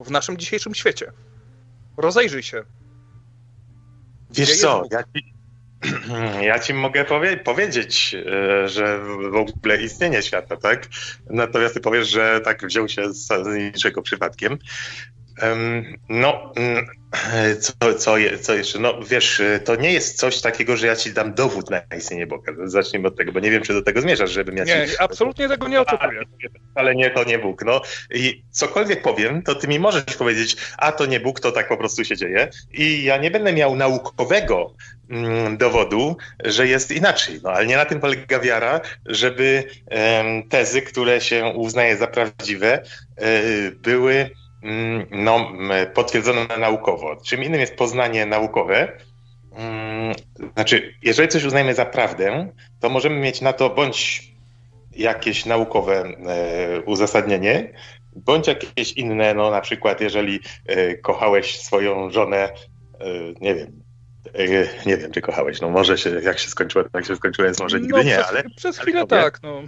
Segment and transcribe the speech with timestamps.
[0.00, 1.12] w naszym dzisiejszym świecie.
[1.96, 2.64] Rozejrzyj się.
[4.30, 5.34] Wiesz co, ja ci,
[6.48, 8.98] ja ci mogę powie powiedzieć, e, że
[9.30, 10.88] w ogóle istnienie świata, tak?
[11.30, 14.58] Natomiast ty powiesz, że tak wziął się z niczego przypadkiem.
[16.08, 16.86] No, mm,
[17.60, 18.78] co, co, co jeszcze?
[18.78, 22.52] No wiesz, to nie jest coś takiego, że ja ci dam dowód na istnienie Boga.
[22.64, 24.70] Zacznijmy od tego, bo nie wiem, czy do tego zmierzasz, żebym ja ci...
[24.70, 26.20] Nie, absolutnie tego nie oczekuję.
[26.74, 27.64] Ale nie, to nie Bóg.
[27.64, 27.80] No
[28.10, 31.76] i cokolwiek powiem, to ty mi możesz powiedzieć, a to nie Bóg, to tak po
[31.76, 32.48] prostu się dzieje.
[32.72, 34.74] I ja nie będę miał naukowego
[35.10, 37.40] mm, dowodu, że jest inaczej.
[37.42, 39.64] No ale nie na tym polega wiara, żeby
[40.48, 42.82] tezy, które się uznaje za prawdziwe,
[43.16, 44.30] e, były
[45.10, 45.52] no,
[45.94, 47.16] potwierdzone naukowo.
[47.16, 48.98] Czym innym jest poznanie naukowe.
[49.56, 50.14] Mm,
[50.54, 52.48] znaczy, jeżeli coś uznajemy za prawdę,
[52.80, 54.22] to możemy mieć na to bądź
[54.96, 57.72] jakieś naukowe e, uzasadnienie,
[58.16, 62.52] bądź jakieś inne, no na przykład jeżeli e, kochałeś swoją żonę, e,
[63.40, 63.83] nie wiem,
[64.86, 65.60] nie wiem, czy kochałeś.
[65.60, 68.28] No może się, jak się skończyło, tak się skończyło, więc może nigdy no, nie, przez,
[68.28, 68.42] ale...
[68.56, 69.62] Przez chwilę tak, no.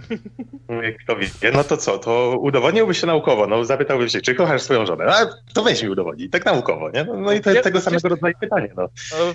[1.03, 4.85] Kto wie, no to co, to udowodniłby się naukowo, no zapytałbym się, czy kochasz swoją
[4.85, 5.05] żonę?
[5.07, 7.03] A to weź mi udowodnij, tak naukowo, nie?
[7.03, 8.89] No, no i te, tego samego rodzaju pytanie, no.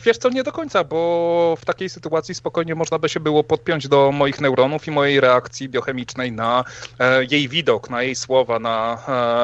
[0.05, 3.89] Wiesz co, nie do końca, bo w takiej sytuacji spokojnie można by się było podpiąć
[3.89, 6.65] do moich neuronów i mojej reakcji biochemicznej na
[6.99, 8.99] e, jej widok, na jej słowa, na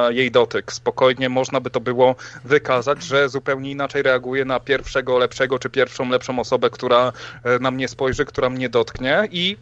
[0.09, 0.73] e, jej dotyk.
[0.73, 6.09] Spokojnie można by to było wykazać, że zupełnie inaczej reaguje na pierwszego lepszego czy pierwszą
[6.09, 9.57] lepszą osobę, która e, na mnie spojrzy, która mnie dotknie i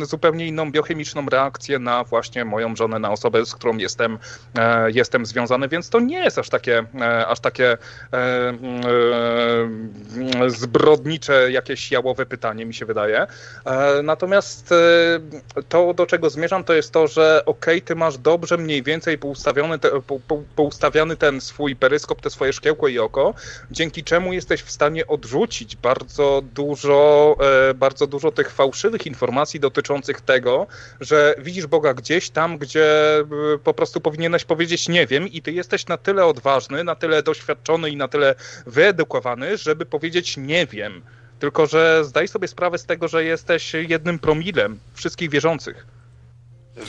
[0.00, 4.18] e, zupełnie inną biochemiczną reakcję na właśnie moją żonę, na osobę, z którą jestem,
[4.58, 6.84] e, jestem związany, więc to nie jest aż takie,
[7.26, 7.76] aż takie
[10.46, 13.26] zbrodnicze, jakieś jałowe pytanie, mi się wydaje.
[14.02, 14.74] Natomiast
[15.68, 19.18] to, do czego zmierzam, to jest to, że okej, okay, ty masz dobrze mniej więcej
[19.18, 23.34] poustawiony, te, po, po, poustawiany ten swój peryskop, te swoje szkiełko i oko,
[23.70, 25.47] dzięki czemu jesteś w stanie odrzucić
[25.82, 27.36] bardzo dużo,
[27.70, 30.66] e, bardzo dużo tych fałszywych informacji dotyczących tego,
[31.00, 33.24] że widzisz Boga gdzieś tam, gdzie e,
[33.64, 37.90] po prostu powinieneś powiedzieć nie wiem i ty jesteś na tyle odważny, na tyle doświadczony
[37.90, 38.34] i na tyle
[38.66, 41.02] wyedukowany, żeby powiedzieć nie wiem.
[41.38, 45.97] Tylko, że zdaj sobie sprawę z tego, że jesteś jednym promilem wszystkich wierzących.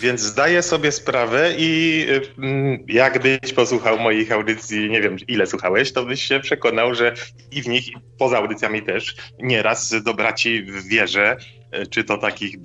[0.02, 2.06] Więc zdaję sobie sprawę i
[2.38, 7.14] mm, jakbyś posłuchał moich audycji, nie wiem ile słuchałeś, to byś się przekonał, że
[7.52, 11.38] i w nich, i poza audycjami też, nieraz do braci w wierze,
[11.72, 12.60] e, czy to takich e,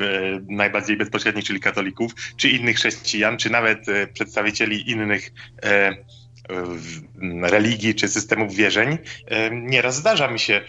[0.48, 5.30] najbardziej bezpośrednich, czyli katolików, czy innych chrześcijan, czy nawet przedstawicieli innych
[7.42, 8.98] religii czy systemów wierzeń,
[9.52, 10.60] nieraz zdarza mi się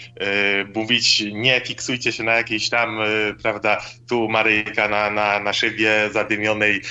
[0.76, 3.00] mówić, nie fiksujcie się na jakiejś tam,
[3.44, 6.82] prawda, tu Maryjka na, na, na szybie zadymionej,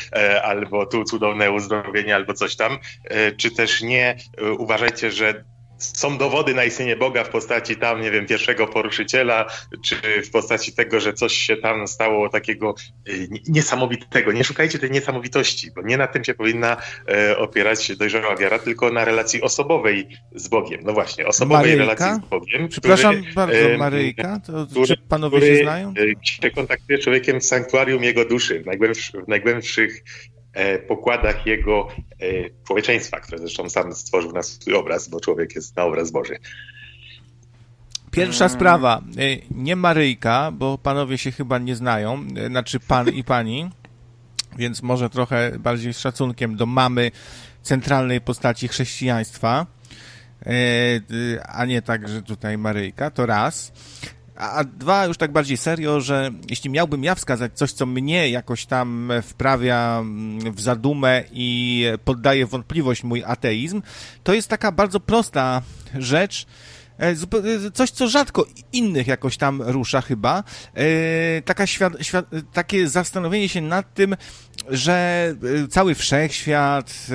[0.43, 2.79] albo tu cudowne uzdrowienie, albo coś tam,
[3.37, 4.17] czy też nie
[4.59, 5.45] uważajcie, że
[5.79, 9.47] są dowody na istnienie Boga w postaci tam, nie wiem, pierwszego poruszyciela,
[9.85, 12.75] czy w postaci tego, że coś się tam stało takiego
[13.09, 14.33] y, niesamowitego.
[14.33, 16.77] Nie szukajcie tej niesamowitości, bo nie na tym się powinna
[17.09, 20.81] e, opierać dojrzała wiara, tylko na relacji osobowej z Bogiem.
[20.85, 22.05] No właśnie, osobowej Maryjka?
[22.05, 22.69] relacji z Bogiem.
[22.69, 25.95] Przepraszam który, bardzo, Maryjka, to który, czy panowie który, się znają?
[26.23, 30.34] Się kontaktuje człowiekiem w sanktuarium jego duszy, w, najgłębszych, w najgłębszych E,
[30.89, 31.89] pokładach jego
[32.21, 32.27] e,
[32.67, 36.39] człowieczeństwa, które zresztą sam stworzył na swój obraz, bo człowiek jest na obraz Boży.
[38.11, 43.71] Pierwsza sprawa, e, nie Maryjka, bo panowie się chyba nie znają, znaczy pan i pani,
[44.57, 47.11] więc może trochę bardziej z szacunkiem do mamy
[47.63, 49.67] centralnej postaci chrześcijaństwa,
[51.49, 53.73] a nie tak, że tutaj Maryjka, to raz.
[54.37, 58.67] A dwa, już tak bardziej serio, że jeśli miałbym ja wskazać coś, co mnie jakoś
[58.67, 63.83] tam wprawia mm, w zadumę i poddaje wątpliwość mój ateizm,
[64.23, 65.63] to jest taka bardzo prosta
[65.99, 66.47] rzecz,
[67.01, 70.45] e, e, coś, co rzadko innych jakoś tam rusza chyba,
[70.75, 71.65] e, taka
[72.53, 74.17] takie zastanowienie się nad tym,
[74.69, 75.29] że
[75.71, 77.07] cały wszechświat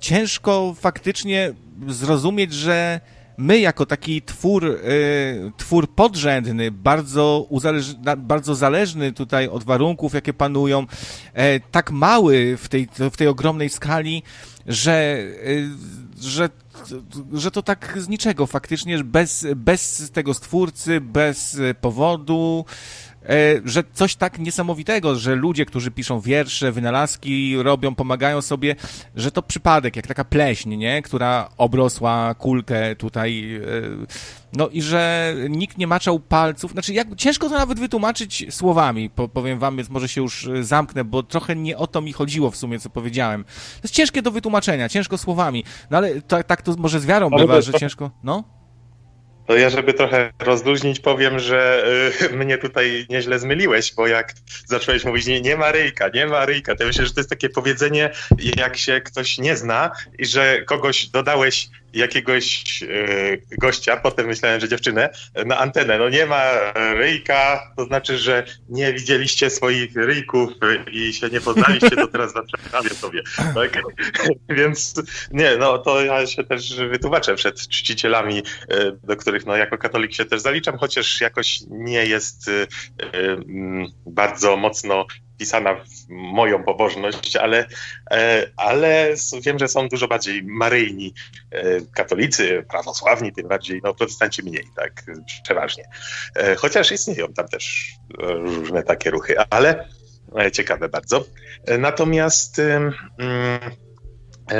[0.00, 1.52] ciężko faktycznie
[1.88, 3.00] zrozumieć, że
[3.36, 10.32] my jako taki twór, y, twór podrzędny, bardzo, uzależ, bardzo zależny tutaj od warunków, jakie
[10.32, 10.86] panują,
[11.34, 14.22] e, tak mały w tej, w tej ogromnej skali,
[14.66, 15.68] że, y,
[16.20, 16.48] że
[17.32, 22.64] że to tak z niczego faktycznie, bez, bez tego stwórcy, bez powodu,
[23.64, 28.76] że coś tak niesamowitego, że ludzie, którzy piszą wiersze, wynalazki, robią, pomagają sobie,
[29.16, 31.02] że to przypadek, jak taka pleśń, nie?
[31.02, 34.06] Która obrosła kulkę tutaj, e,
[34.52, 39.58] no i że nikt nie maczał palców, znaczy jak, ciężko to nawet wytłumaczyć słowami, powiem
[39.58, 42.56] wam, więc może się już e, zamknę, bo trochę nie o to mi chodziło w
[42.56, 43.44] sumie, co powiedziałem.
[43.44, 47.30] To jest ciężkie do wytłumaczenia, ciężko słowami, no ale tak, tak to może z wiarą
[47.30, 48.61] bywa, że ciężko, no?
[49.46, 51.84] To ja, żeby trochę rozluźnić, powiem, że
[52.22, 54.32] y, mnie tutaj nieźle zmyliłeś, bo jak
[54.66, 57.48] zacząłeś mówić, nie, nie ma ryjka, nie ma ryjka, to myślę, że to jest takie
[57.48, 58.10] powiedzenie,
[58.56, 64.68] jak się ktoś nie zna i że kogoś dodałeś jakiegoś y, gościa, potem myślałem, że
[64.68, 65.10] dziewczynę,
[65.46, 65.98] na antenę.
[65.98, 66.44] No nie ma
[66.74, 70.50] ryjka, to znaczy, że nie widzieliście swoich ryjków
[70.92, 73.22] i się nie poznaliście, to teraz naprawię sobie.
[73.54, 73.82] Tak?
[74.58, 74.94] Więc
[75.30, 78.42] nie, no to ja się też wytłumaczę przed czcicielami,
[79.02, 82.50] do których no jako katolik się też zaliczam, chociaż jakoś nie jest
[84.06, 85.06] bardzo mocno
[85.42, 87.66] wpisana w moją pobożność, ale,
[88.10, 91.14] e, ale wiem, że są dużo bardziej maryjni
[91.50, 91.62] e,
[91.94, 95.02] katolicy, prawosławni, tym bardziej, no protestanci mniej, tak,
[95.42, 95.84] przeważnie.
[96.36, 99.88] E, chociaż istnieją tam też różne takie ruchy, ale
[100.52, 101.24] ciekawe bardzo.
[101.78, 102.92] Natomiast mm,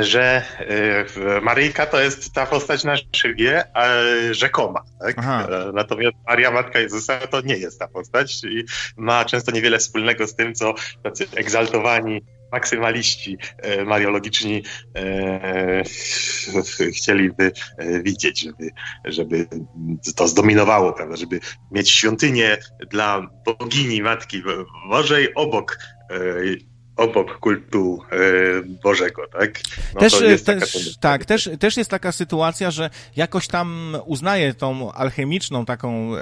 [0.00, 0.42] że
[1.16, 3.64] y, Maryjka to jest ta postać na szybie,
[4.30, 4.82] rzekoma.
[5.00, 5.18] Tak?
[5.18, 8.64] E, natomiast Maria Matka Jezusa to nie jest ta postać i
[8.96, 12.20] ma często niewiele wspólnego z tym, co tacy egzaltowani
[12.52, 14.62] maksymaliści e, mariologiczni
[14.96, 15.82] e,
[16.96, 17.52] chcieliby
[18.02, 18.70] widzieć, żeby,
[19.04, 19.46] żeby
[20.16, 21.40] to zdominowało, prawda, żeby
[21.70, 22.58] mieć świątynię
[22.90, 24.42] dla bogini Matki
[24.88, 25.78] Bożej obok
[26.96, 28.16] obok kultu e,
[28.82, 29.60] Bożego, tak?
[29.94, 30.12] No też,
[30.44, 36.20] też, tak, też, też jest taka sytuacja, że jakoś tam uznaje tą alchemiczną taką e,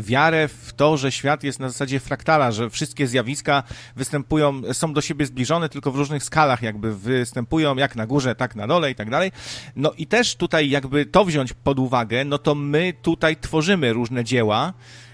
[0.00, 3.62] wiarę w to, że świat jest na zasadzie fraktala, że wszystkie zjawiska
[3.96, 8.56] występują, są do siebie zbliżone, tylko w różnych skalach jakby występują, jak na górze, tak
[8.56, 9.32] na dole i tak dalej.
[9.76, 14.24] No i też tutaj jakby to wziąć pod uwagę, no to my tutaj tworzymy różne
[14.24, 15.09] dzieła, E,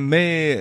[0.00, 0.58] my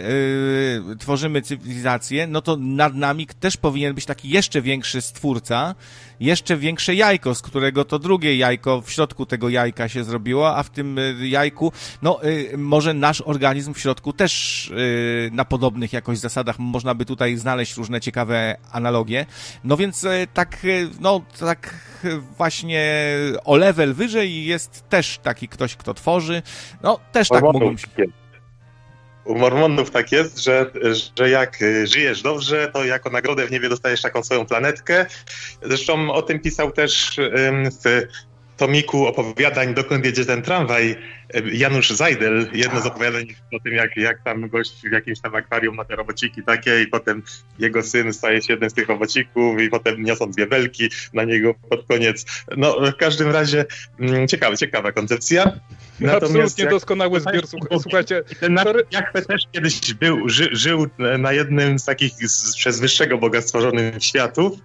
[0.92, 5.76] e, tworzymy cywilizację, no to nad nami też powinien być taki jeszcze większy stwórca,
[6.20, 10.64] jeszcze większe jajko, z którego to drugie jajko w środku tego jajka się zrobiło, a
[10.64, 11.72] w tym e, jajku,
[12.02, 12.20] no
[12.58, 14.74] może nasz organizm w środku też
[15.32, 19.26] na podobnych jakoś zasadach można by tutaj znaleźć różne ciekawe analogie.
[19.64, 20.66] No więc tak,
[21.00, 21.76] no tak
[22.38, 22.94] właśnie
[23.46, 26.42] o level wyżej jest też taki ktoś, kto tworzy.
[26.84, 27.88] No też tak mógłbym się
[29.26, 30.72] u Mormonów tak jest, że,
[31.18, 35.06] że jak żyjesz dobrze, to jako nagrodę w niebie dostajesz taką swoją planetkę.
[35.62, 37.20] Zresztą o tym pisał też
[37.84, 38.08] w
[38.58, 40.96] tomiku opowiadań Dokąd jedzie ten tramwaj
[41.54, 42.48] Janusz Zajdel.
[42.54, 45.96] Jedno z opowiadań o tym, jak, jak tam gość w jakimś tam akwarium ma te
[45.96, 47.24] robociki takie i potem
[47.60, 51.54] jego syn staje się jednym z tych robocików i potem niosą dwie belki na niego
[51.70, 52.26] pod koniec.
[52.58, 53.66] No w każdym razie
[54.00, 55.52] mm, ciekawa, ciekawa koncepcja.
[56.00, 57.44] Natomiast Absolutnie jak, doskonały zbiór.
[57.82, 58.60] Słuchajcie, ten
[58.92, 60.88] Jachwę też kiedyś był, ży, żył
[61.20, 64.60] na jednym z takich z, przez wyższego Boga stworzonych światów.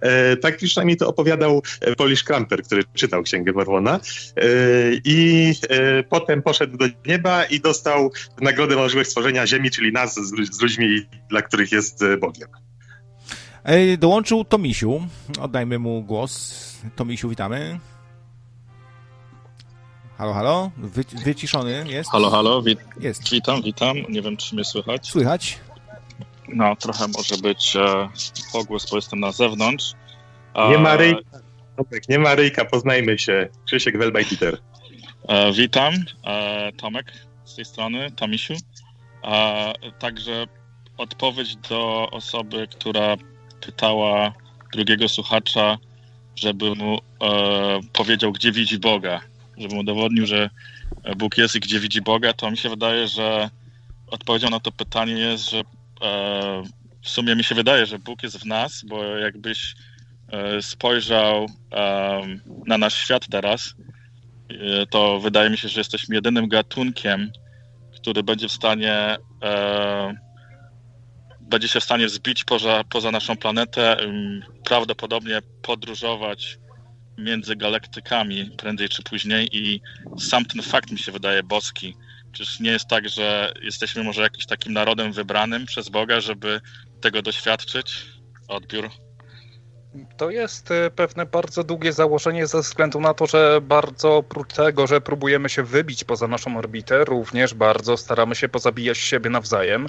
[0.00, 1.62] E, tak przynajmniej to opowiadał
[1.96, 3.94] Polish Kramper, który czytał Księgę Mormona.
[3.94, 4.00] E,
[5.04, 10.56] I e, potem poszedł do nieba i dostał nagrodę możliwość stworzenia Ziemi, czyli nas z,
[10.56, 12.48] z ludźmi, dla których jest e, Bogiem.
[13.98, 15.06] Dołączył Tomisiu.
[15.40, 16.54] Oddajmy mu głos.
[16.96, 17.78] Tomisiu, witamy.
[20.18, 20.70] Halo, halo?
[20.76, 22.10] Wy, wyciszony jest?
[22.10, 23.30] Halo, halo, wit jest.
[23.30, 23.96] witam, witam.
[24.08, 25.10] Nie wiem, czy mnie słychać.
[25.10, 25.58] Słychać.
[26.48, 28.08] No, trochę może być e,
[28.52, 29.92] pogłos, bo jestem na zewnątrz.
[30.70, 31.20] Nie ma ryjka,
[32.08, 33.48] nie ma ryjka, poznajmy się.
[33.66, 34.58] Krzysiek Welbajtiter.
[35.28, 35.94] E, witam,
[36.26, 37.12] e, Tomek
[37.44, 38.54] z tej strony, Tomisiu.
[39.24, 40.46] E, także
[40.98, 43.16] odpowiedź do osoby, która
[43.60, 44.32] pytała
[44.72, 45.78] drugiego słuchacza,
[46.36, 49.20] żeby mu e, powiedział, gdzie widzi Boga
[49.58, 50.50] żeby mu udowodnił, że
[51.16, 53.50] Bóg jest i gdzie widzi Boga, to mi się wydaje, że
[54.06, 56.62] odpowiedzią na to pytanie jest, że e,
[57.02, 59.74] w sumie mi się wydaje, że Bóg jest w nas, bo jakbyś
[60.28, 61.46] e, spojrzał
[62.66, 63.74] na nasz świat teraz,
[64.50, 67.30] e, to wydaje mi się, że jesteśmy jedynym gatunkiem,
[68.00, 69.16] który będzie w stanie
[71.40, 73.96] będzie się w stanie wzbić poza, poza naszą planetę,
[74.64, 76.58] prawdopodobnie podróżować
[77.18, 79.80] między galaktykami prędzej czy później i
[80.18, 81.96] sam ten fakt mi się wydaje boski.
[82.32, 86.60] Czyż nie jest tak, że jesteśmy może jakimś takim narodem wybranym przez Boga, żeby
[87.00, 88.06] tego doświadczyć?
[88.48, 89.05] Odbiór.
[90.16, 94.86] To jest y, pewne bardzo długie założenie ze względu na to, że bardzo oprócz tego,
[94.86, 99.88] że próbujemy się wybić poza naszą orbitę, również bardzo staramy się pozabijać siebie nawzajem.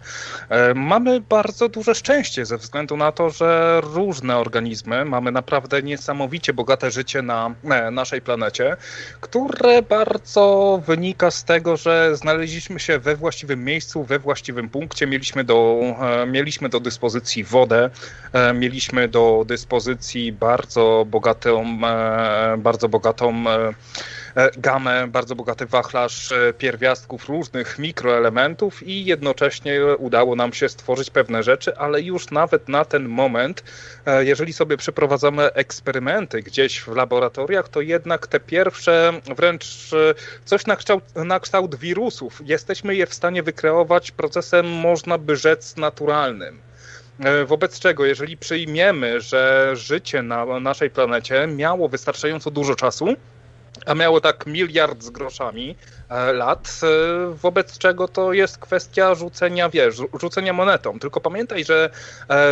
[0.49, 6.53] E, mamy bardzo duże szczęście ze względu na to, że różne organizmy, mamy naprawdę niesamowicie
[6.53, 8.77] bogate życie na e, naszej planecie,
[9.21, 15.43] które bardzo wynika z tego, że znaleźliśmy się we właściwym miejscu, we właściwym punkcie, mieliśmy
[15.43, 17.89] do, e, mieliśmy do dyspozycji wodę,
[18.53, 19.96] mieliśmy do dyspozycji
[20.33, 23.73] bardzo bogatą, e, bardzo bogatą e,
[24.35, 31.43] e, gamę, bardzo bogaty wachlarz pierwiastków różnych mikroelementów i jednocześnie udało nam się stworzyć pewne
[31.43, 33.63] rzeczy, ale już nawet na ten moment,
[34.19, 39.91] jeżeli sobie przeprowadzamy eksperymenty gdzieś w laboratoriach, to jednak te pierwsze wręcz
[40.45, 45.75] coś na kształt, na kształt wirusów, jesteśmy je w stanie wykreować procesem, można by rzec,
[45.75, 46.66] naturalnym.
[47.19, 53.07] E, wobec czego, jeżeli przyjmiemy, że życie na naszej planecie miało wystarczająco dużo czasu,
[53.85, 55.75] a miało tak miliard z groszami
[56.09, 56.87] e, lat, e,
[57.35, 60.99] wobec czego to jest kwestia rzucenia, wiesz, rzucenia monetą.
[60.99, 61.89] Tylko pamiętaj, że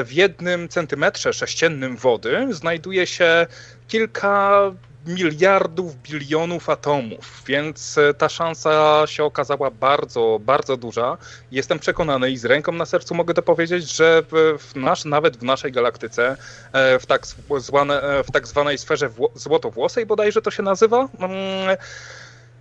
[0.06, 3.48] w jednym centymetrze sześciennym wody znajduje się
[3.88, 4.62] kilka
[5.06, 11.18] miliardów, bilionów atomów, więc e, ta szansa się okazała bardzo, bardzo duża.
[11.52, 14.24] Jestem przekonany i z ręką na sercu mogę to powiedzieć, że
[14.60, 16.38] w nasz, nawet w naszej galaktyce,
[16.74, 21.78] e, w tak, zwane, e, w tak zwanej sferze złotowłosej bodajże to się nazywa, mm,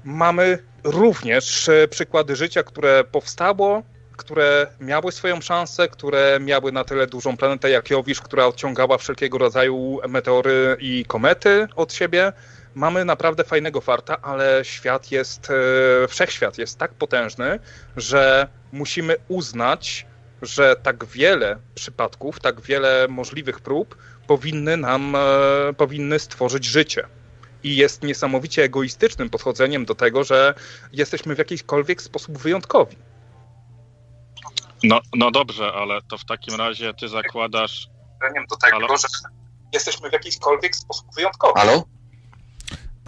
[0.04, 3.82] mamy również przykłady życia, które powstało
[4.16, 9.38] które miały swoją szansę, które miały na tyle dużą planetę jak Jowisz, która odciągała wszelkiego
[9.38, 12.32] rodzaju meteory i komety od siebie.
[12.74, 17.58] Mamy naprawdę fajnego farta, ale świat jest, e, wszechświat jest tak potężny,
[17.96, 20.06] że musimy uznać,
[20.42, 25.18] że tak wiele przypadków, tak wiele możliwych prób powinny nam, e,
[25.76, 27.06] powinny stworzyć życie
[27.62, 30.54] i jest niesamowicie egoistycznym podchodzeniem do tego, że
[30.92, 32.96] jesteśmy w jakikolwiek sposób wyjątkowi.
[34.84, 37.88] No, no dobrze, ale to w takim razie ty zakładasz.
[38.50, 38.96] do tego, Halo?
[38.96, 39.08] że
[39.72, 41.60] jesteśmy w jakikolwiek sposób wyjątkowi.
[41.60, 41.84] Halo?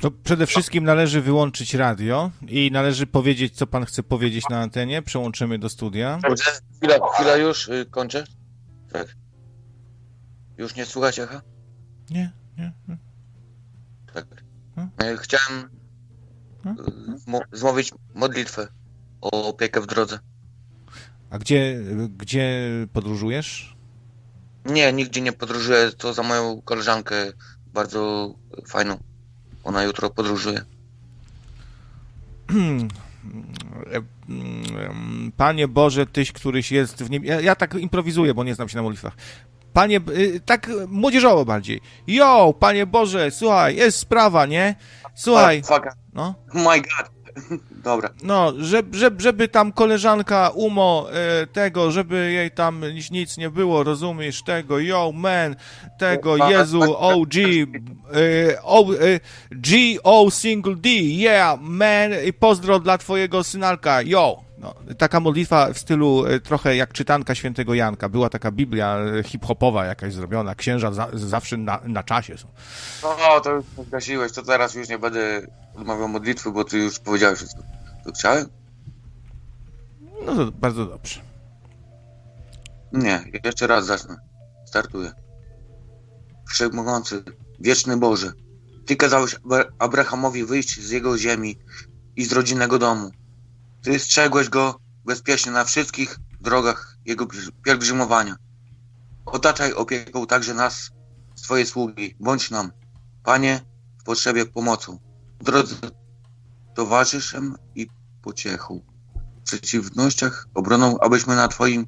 [0.00, 5.02] To przede wszystkim należy wyłączyć radio i należy powiedzieć, co pan chce powiedzieć na antenie.
[5.02, 6.18] Przełączymy do studia.
[6.76, 8.24] Chwila, chwila już, y, kończę.
[8.92, 9.16] Tak.
[10.58, 11.42] Już nie słuchać echa?
[12.10, 12.72] Nie, nie.
[12.88, 12.96] nie.
[14.14, 14.26] Tak.
[14.74, 15.18] Hmm?
[15.18, 15.70] Chciałem
[16.64, 16.76] hmm?
[17.52, 18.68] zmówić modlitwę
[19.20, 20.18] o opiekę w drodze.
[21.30, 21.80] A gdzie,
[22.18, 23.76] gdzie podróżujesz?
[24.64, 25.90] Nie, nigdzie nie podróżuję.
[25.98, 27.32] To za moją koleżankę
[27.74, 28.34] bardzo
[28.66, 28.98] fajną.
[29.64, 30.60] Ona jutro podróżuje.
[35.36, 37.28] Panie Boże, Tyś, któryś jest w niebie.
[37.28, 39.16] Ja, ja, tak improwizuję, bo nie znam się na modlitwach.
[39.72, 41.80] Panie, y, tak młodzieżowo bardziej.
[42.06, 44.74] Jo, Panie Boże, słuchaj, jest sprawa, nie?
[45.14, 45.62] Słuchaj.
[46.12, 46.34] No.
[46.54, 47.15] My God.
[47.84, 48.10] Dobra.
[48.22, 53.50] No, żeby, żeby, żeby tam koleżanka Umo e, tego, żeby jej tam nic, nic nie
[53.50, 55.56] było, rozumiesz, tego, yo, man,
[55.98, 62.98] tego, Jezu, OG, e, o, e, G, O, single D, yeah, man, i pozdro dla
[62.98, 64.45] twojego synalka, yo.
[64.58, 68.08] No, taka modlitwa w stylu e, trochę jak czytanka świętego Janka.
[68.08, 70.54] Była taka Biblia e, hip-hopowa jakaś zrobiona.
[70.54, 72.48] Księża za, zawsze na, na, czasie są.
[73.02, 74.32] No, to już zgasiłeś.
[74.32, 75.46] To teraz już nie będę
[75.76, 77.62] odmawiał modlitwy, bo ty już powiedziałeś wszystko.
[78.04, 78.48] To chciałem?
[80.26, 81.20] No to bardzo dobrze.
[82.92, 84.16] Nie, jeszcze raz zacznę.
[84.66, 85.12] Startuję.
[86.48, 87.22] Wszechmogący,
[87.60, 88.32] wieczny Boże,
[88.86, 89.36] Ty kazałeś
[89.78, 91.58] Abrahamowi wyjść z jego ziemi
[92.16, 93.10] i z rodzinnego domu
[93.82, 97.26] ty strzegłeś go bezpiecznie na wszystkich drogach jego
[97.64, 98.36] pielgrzymowania.
[99.26, 100.90] Otaczaj opieką także nas,
[101.42, 102.16] Twoje sługi.
[102.20, 102.72] Bądź nam,
[103.24, 103.60] Panie,
[104.00, 104.98] w potrzebie pomocą.
[105.40, 105.76] W drodze
[106.74, 107.86] towarzyszem i
[108.22, 108.80] pociechą.
[109.40, 111.86] W przeciwnościach obroną, abyśmy na Twoim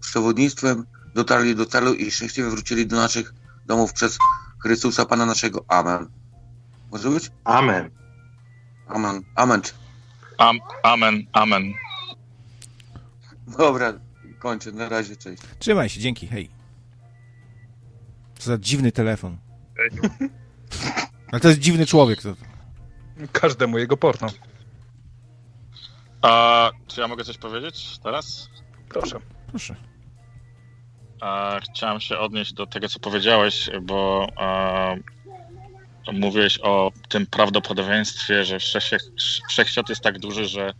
[0.00, 3.34] przewodnictwem dotarli do celu i szczęśliwie wrócili do naszych
[3.66, 4.18] domów przez
[4.62, 5.64] Chrystusa Pana naszego.
[5.68, 6.08] Amen.
[6.92, 7.30] Może być?
[7.44, 7.90] Amen.
[8.86, 9.22] Amen.
[9.34, 9.62] Amen.
[10.40, 11.74] Am, amen, amen.
[13.58, 13.92] Dobra,
[14.38, 14.72] kończę.
[14.72, 15.42] Na razie, cześć.
[15.58, 16.50] Trzymaj się, dzięki, hej.
[18.38, 19.38] Co za dziwny telefon.
[21.32, 22.22] Ale to jest dziwny człowiek.
[22.22, 22.34] To...
[23.32, 24.28] Każdemu jego porno.
[26.22, 28.50] A czy ja mogę coś powiedzieć teraz?
[28.88, 29.18] Proszę.
[29.46, 29.76] Proszę.
[31.20, 34.94] A, chciałem się odnieść do tego, co powiedziałeś, bo a,
[36.12, 38.58] mówiłeś o tym prawdopodobieństwie, że
[39.48, 40.72] wszechświat jest tak duży, że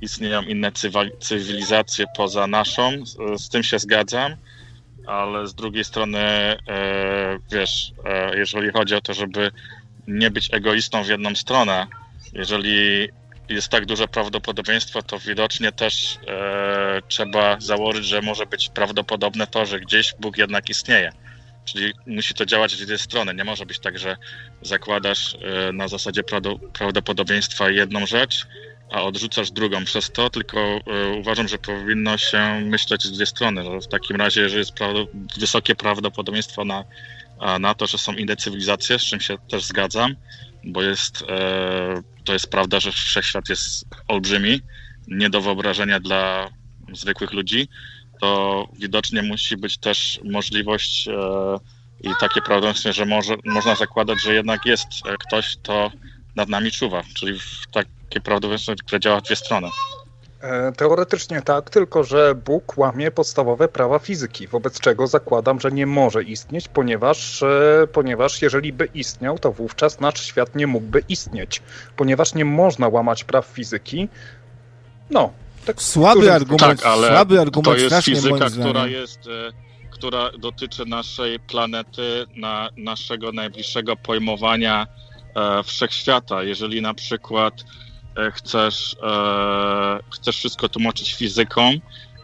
[0.00, 0.72] istnieją inne
[1.20, 2.92] cywilizacje poza naszą.
[3.36, 4.36] Z tym się zgadzam.
[5.06, 6.58] ale z drugiej strony, e,
[7.52, 9.50] wiesz, e, jeżeli chodzi o to, żeby
[10.06, 11.86] nie być egoistą w jedną stronę,
[12.32, 13.08] jeżeli
[13.48, 19.66] jest tak duże prawdopodobieństwo, to widocznie też e, trzeba założyć, że może być prawdopodobne to,
[19.66, 21.12] że gdzieś Bóg jednak istnieje.
[21.64, 23.34] Czyli musi to działać z jednej strony.
[23.34, 24.16] Nie może być tak, że
[24.62, 26.22] zakładasz e, na zasadzie
[26.72, 28.46] prawdopodobieństwa jedną rzecz,
[28.90, 30.80] a odrzucasz drugą przez to, tylko e,
[31.20, 33.64] uważam, że powinno się myśleć z dwie strony.
[33.64, 34.72] Że w takim razie, jeżeli jest
[35.38, 36.84] wysokie prawdopodobieństwo na,
[37.60, 40.16] na to, że są inne cywilizacje, z czym się też zgadzam,
[40.64, 44.60] bo jest, e, to jest prawda, że wszechświat jest olbrzymi,
[45.08, 46.48] nie do wyobrażenia dla
[46.92, 47.68] zwykłych ludzi,
[48.22, 51.12] to widocznie musi być też możliwość e,
[52.00, 54.88] i takie prawdopodobieństwo, że może, można zakładać, że jednak jest
[55.18, 55.90] ktoś, kto
[56.36, 57.38] nad nami czuwa, czyli
[57.72, 59.68] takie prawdopodobieństwo, które działa w dwie strony.
[60.40, 65.86] E, teoretycznie tak, tylko że Bóg łamie podstawowe prawa fizyki, wobec czego zakładam, że nie
[65.86, 71.62] może istnieć, ponieważ, e, ponieważ jeżeli by istniał, to wówczas nasz świat nie mógłby istnieć,
[71.96, 74.08] ponieważ nie można łamać praw fizyki.
[75.10, 75.32] No,
[75.66, 79.52] tak słaby argument, tak, ale słaby argument to jest fizyka, która jest e,
[79.90, 84.86] która dotyczy naszej planety, na naszego najbliższego pojmowania
[85.34, 86.42] e, wszechświata.
[86.42, 87.54] Jeżeli na przykład
[88.16, 91.72] E, chcesz, e, chcesz wszystko tłumaczyć fizyką,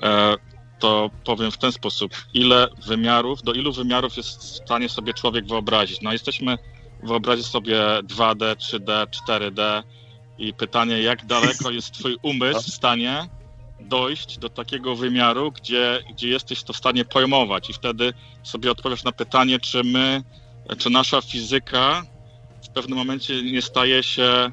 [0.03, 0.37] e,
[0.79, 5.47] to powiem w ten sposób, ile wymiarów, do ilu wymiarów jest w stanie sobie człowiek
[5.47, 6.01] wyobrazić.
[6.03, 6.59] No jesteśmy,
[7.03, 9.83] wyobrazić sobie 2D, 3D, 4D
[10.39, 13.29] i pytanie, jak daleko jest twój umysł w stanie
[13.81, 19.05] dojść do takiego wymiaru, gdzie, gdzie jesteś to w stanie pojmować i wtedy sobie odpowiesz
[19.05, 20.23] na pytanie, czy my,
[20.79, 22.03] czy nasza fizyka
[22.65, 24.53] w pewnym momencie nie staje się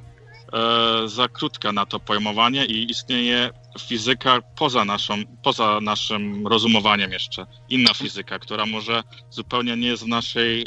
[0.54, 3.50] E, za krótka na to pojmowanie i istnieje
[3.80, 7.46] fizyka poza, naszą, poza naszym rozumowaniem jeszcze.
[7.70, 10.66] Inna fizyka, która może zupełnie nie jest w naszej e,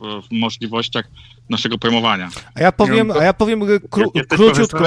[0.00, 1.10] w, w możliwościach
[1.50, 2.30] naszego pojmowania.
[2.54, 4.84] A ja powiem, a ja powiem kró, króciutko.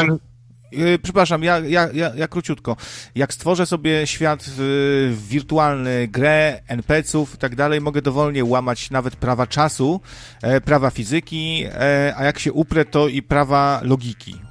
[0.74, 2.76] Y, przepraszam, ja, ja, ja, ja króciutko.
[3.16, 9.16] Jak stworzę sobie świat y, wirtualny, grę, NPC-ów i tak dalej, mogę dowolnie łamać nawet
[9.16, 10.02] prawa czasu,
[10.42, 14.45] e, prawa fizyki, e, a jak się uprę, to i prawa logiki.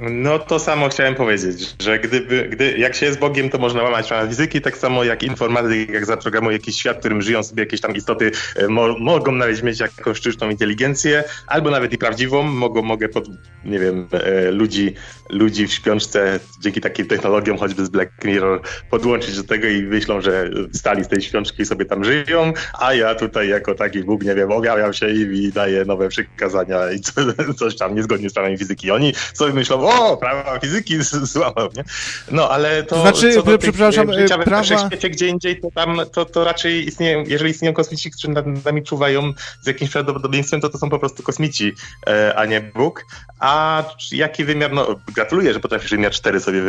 [0.00, 4.08] No to samo chciałem powiedzieć, że gdyby, gdy, jak się jest Bogiem, to można łamać
[4.08, 7.80] prawa fizyki, tak samo jak informatyk, jak zaprogramuje jakiś świat, w którym żyją sobie jakieś
[7.80, 12.82] tam istoty, e, mo, mogą nawet mieć jakąś sztuczną inteligencję, albo nawet i prawdziwą, mogą,
[12.82, 13.24] mogę pod,
[13.64, 14.94] nie wiem, e, ludzi,
[15.30, 18.60] ludzi w śpiączce dzięki takim technologiom, choćby z Black Mirror,
[18.90, 23.14] podłączyć do tego i myślą, że stali z tej śpiączki sobie tam żyją, a ja
[23.14, 27.12] tutaj jako taki Bóg, nie wiem, objawiam się im i daję nowe przykazania i co,
[27.58, 28.90] coś tam niezgodnie z prawami fizyki.
[28.90, 30.96] Oni sobie myślą, o, prawa fizyki
[31.32, 31.84] złamał, nie?
[32.30, 33.00] No, ale to...
[33.00, 34.62] znaczy, co do przepraszam, tych, e, prawa...
[34.62, 38.64] W świecie gdzie indziej, to tam, to, to raczej istnieją, jeżeli istnieją kosmici, którzy nad
[38.64, 41.72] nami czuwają z jakimś prawdopodobieństwem, to to są po prostu kosmici,
[42.06, 43.06] e, a nie Bóg.
[43.40, 46.60] A jaki wymiar, no gratuluję, że potrafisz wymiar 4 sobie,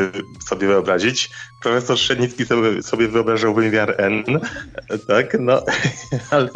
[0.50, 1.30] sobie wyobrazić.
[1.62, 4.24] Profesor Szednicki sobie, sobie wyobrażał wymiar N,
[5.08, 5.64] tak, no,
[6.32, 6.50] ale...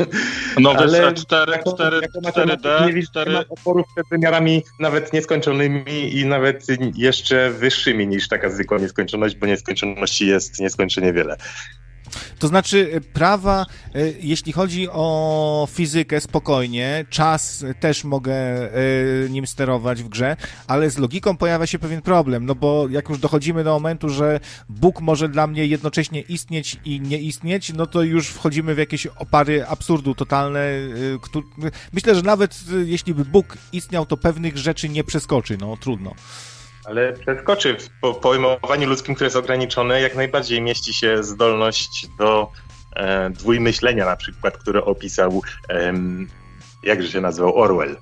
[0.60, 3.46] No, ale 4, 4, 4D, nie 4...
[3.50, 6.55] oporów przed wymiarami nawet nieskończonymi i nawet
[6.96, 11.38] jeszcze wyższymi niż taka zwykła nieskończoność, bo nieskończoności jest nieskończenie wiele.
[12.40, 19.48] To znaczy, e, prawa, e, jeśli chodzi o fizykę, spokojnie, czas też mogę e, nim
[19.48, 23.64] sterować w grze, ale z logiką pojawia się pewien problem, no bo jak już dochodzimy
[23.64, 28.28] do momentu, że Bóg może dla mnie jednocześnie istnieć i nie istnieć, no to już
[28.28, 30.66] wchodzimy w jakieś opary absurdu totalne.
[31.94, 36.16] Myślę, że nawet jeśli by Bóg istniał, to pewnych rzeczy nie przeskoczy, no trudno.
[36.86, 37.78] Ale przeskoczy.
[38.04, 42.52] W pojmowaniu ludzkim, które jest ograniczone, jak najbardziej mieści się zdolność do
[42.96, 45.94] e, dwójmyślenia na przykład, które opisał, e,
[46.84, 47.98] jakże się nazywał, Orwell.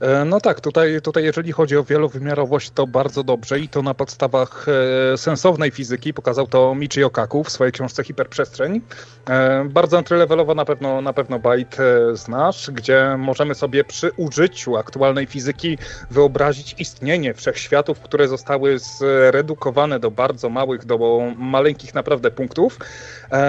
[0.00, 3.94] E, no tak, tutaj, tutaj jeżeli chodzi o wielowymiarowość, to bardzo dobrze i to na
[3.94, 4.66] podstawach
[5.12, 8.80] e, sensownej fizyki pokazał to Michio Kaku w swojej książce Hiperprzestrzeń.
[9.28, 11.76] E, bardzo entry-levelowo na pewno, na pewno Byte
[12.16, 15.78] znasz, gdzie możemy sobie przy użyciu aktualnej fizyki
[16.10, 20.98] wyobrazić istnienie wszechświatów, które zostały zredukowane do bardzo małych, do
[21.36, 22.78] maleńkich naprawdę punktów.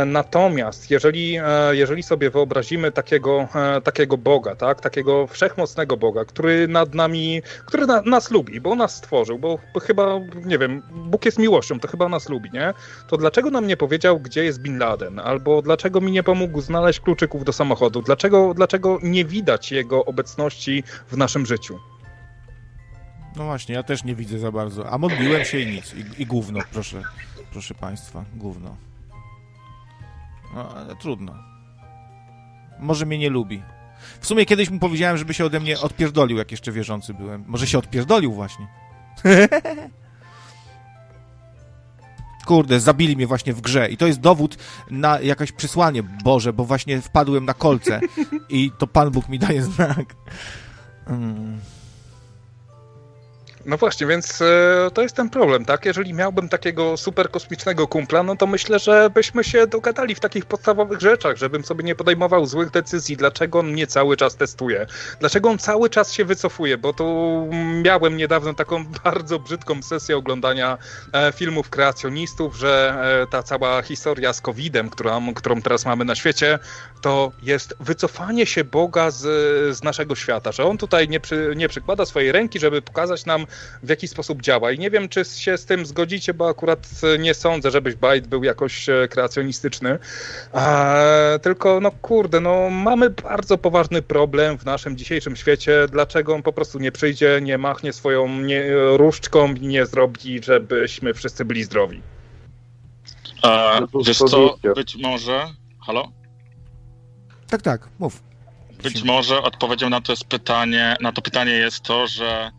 [0.06, 1.38] Natomiast jeżeli,
[1.72, 3.48] jeżeli sobie wyobrazimy takiego,
[3.84, 8.96] takiego Boga, tak, takiego wszechmocnego Boga, który nad nami, który na, nas lubi, bo nas
[8.96, 12.74] stworzył, bo, chyba, nie wiem, Bóg jest miłością, to chyba nas lubi, nie?
[13.08, 15.20] To dlaczego nam nie powiedział, gdzie jest Bin Laden?
[15.20, 18.02] Albo dlaczego mi nie pomógł znaleźć kluczyków do samochodu?
[18.02, 21.80] Dlaczego, dlaczego nie widać jego obecności w naszym życiu?
[23.36, 24.90] No właśnie, ja też nie widzę za bardzo.
[24.90, 25.94] A modliłem się i nic.
[25.94, 27.02] I, i gówno, proszę,
[27.52, 28.76] proszę państwa, gówno.
[30.56, 31.34] No, ale trudno.
[32.80, 33.64] Może mnie nie lubi.
[34.22, 37.44] W sumie kiedyś mu powiedziałem, żeby się ode mnie odpierdolił, jak jeszcze wierzący byłem.
[37.48, 38.68] Może się odpierdolił właśnie.
[42.46, 43.90] Kurde, zabili mnie właśnie w grze.
[43.90, 44.58] I to jest dowód
[44.92, 48.00] na jakieś przysłanie Boże, bo właśnie wpadłem na kolce
[48.50, 50.16] i to Pan Bóg mi daje znak.
[51.08, 51.60] Mm.
[53.70, 55.86] No właśnie, więc e, to jest ten problem, tak?
[55.86, 60.46] Jeżeli miałbym takiego super kosmicznego kumpla, no to myślę, że byśmy się dogadali w takich
[60.46, 63.18] podstawowych rzeczach, żebym sobie nie podejmował złych decyzji.
[63.18, 64.86] Dlaczego on mnie cały czas testuje?
[65.20, 66.78] Dlaczego on cały czas się wycofuje?
[66.78, 67.50] Bo tu
[67.84, 70.78] miałem niedawno taką bardzo brzydką sesję oglądania
[71.14, 76.16] e, filmów kreacjonistów, że e, ta cała historia z COVID-em, którą, którą teraz mamy na
[76.16, 76.60] świecie,
[77.02, 79.22] to jest wycofanie się Boga z,
[79.78, 83.46] z naszego świata, że on tutaj nie, przy, nie przykłada swojej ręki, żeby pokazać nam,
[83.84, 84.72] w jaki sposób działa.
[84.72, 88.44] I nie wiem, czy się z tym zgodzicie, bo akurat nie sądzę, żebyś Byte był
[88.44, 90.00] jakoś e, kreacjonistyczny.
[90.54, 90.96] A,
[91.42, 95.86] tylko, no kurde, no mamy bardzo poważny problem w naszym dzisiejszym świecie.
[95.92, 98.64] Dlaczego on po prostu nie przyjdzie, nie machnie swoją nie,
[98.98, 102.02] różdżką i nie zrobi, żebyśmy wszyscy byli zdrowi?
[103.42, 105.46] A, wiesz co, być może...
[105.86, 106.12] Halo?
[107.50, 108.24] Tak, tak, mów.
[108.84, 112.52] Być może odpowiedzią na to jest pytanie, na to pytanie jest to, że e,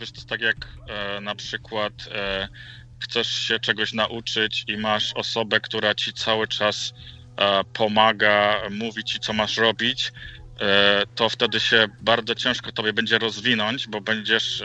[0.00, 0.56] wiesz, to tak jak
[0.88, 2.48] e, na przykład e,
[3.00, 6.94] chcesz się czegoś nauczyć i masz osobę, która ci cały czas
[7.36, 10.12] e, pomaga, mówi ci, co masz robić,
[11.14, 14.62] to wtedy się bardzo ciężko tobie będzie rozwinąć, bo będziesz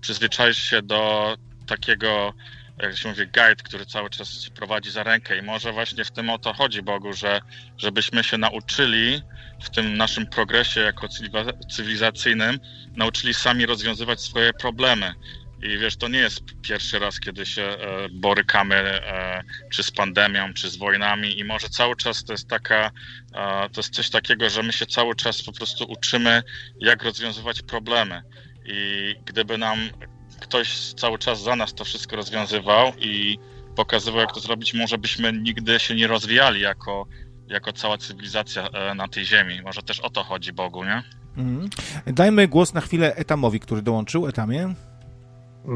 [0.00, 2.34] przyzwyczaisz się do takiego
[2.82, 6.30] jak się mówi, guide, który cały czas prowadzi za rękę i może właśnie w tym
[6.30, 7.40] o to chodzi Bogu, że
[7.78, 9.22] żebyśmy się nauczyli
[9.62, 11.08] w tym naszym progresie jako
[11.70, 12.58] cywilizacyjnym,
[12.96, 15.14] nauczyli sami rozwiązywać swoje problemy.
[15.62, 20.54] I wiesz, to nie jest pierwszy raz, kiedy się e, borykamy e, czy z pandemią,
[20.54, 22.90] czy z wojnami, i może cały czas to jest taka,
[23.34, 26.42] e, to jest coś takiego, że my się cały czas po prostu uczymy,
[26.80, 28.22] jak rozwiązywać problemy.
[28.66, 29.78] I gdyby nam
[30.40, 33.38] ktoś cały czas za nas to wszystko rozwiązywał i
[33.76, 37.06] pokazywał, jak to zrobić, może byśmy nigdy się nie rozwijali jako,
[37.48, 39.62] jako cała cywilizacja e, na tej ziemi.
[39.64, 41.02] Może też o to chodzi Bogu, nie?
[41.36, 41.68] Mhm.
[42.06, 44.26] Dajmy głos na chwilę Etamowi, który dołączył.
[44.26, 44.74] Etamie?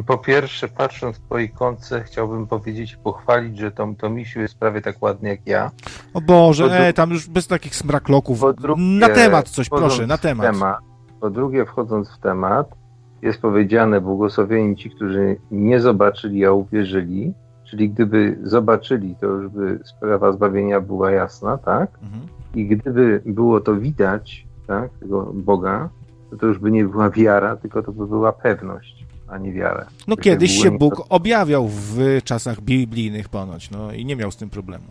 [0.07, 5.03] Po pierwsze, patrząc po ikonce, chciałbym powiedzieć i pochwalić, że Tom Tomisiu jest prawie tak
[5.03, 5.71] ładny jak ja.
[6.15, 6.75] O Boże, dru...
[6.75, 8.41] e, tam już bez takich smrakloków.
[8.59, 10.47] Drugie, na temat coś, proszę, na temat.
[10.47, 10.79] temat.
[11.21, 12.80] Po drugie, wchodząc w temat,
[13.23, 17.35] jest powiedziane, błogosławieni ci, którzy nie zobaczyli, a uwierzyli.
[17.71, 21.91] Czyli gdyby zobaczyli, to już by sprawa zbawienia była jasna, tak?
[22.03, 22.23] Mhm.
[22.55, 25.89] I gdyby było to widać, tak, tego Boga,
[26.31, 29.87] to to już by nie była wiara, tylko to by była pewność, a nie wiara.
[30.09, 31.09] No to kiedyś się Bóg to...
[31.09, 34.85] objawiał w czasach biblijnych ponoć, no i nie miał z tym problemu.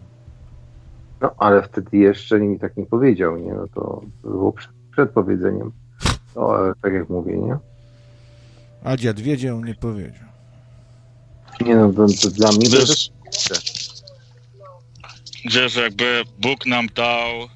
[1.22, 3.54] No, ale wtedy jeszcze mi tak nie powiedział, nie?
[3.54, 5.72] No to, to było przed, przed powiedzeniem.
[6.36, 7.58] No, ale tak jak mówię, nie?
[8.84, 10.30] A dziad wiedział, nie powiedział.
[11.62, 13.10] Nie no, to, to dla mnie to jest...
[15.46, 17.50] Wiesz, jakby Bóg nam dał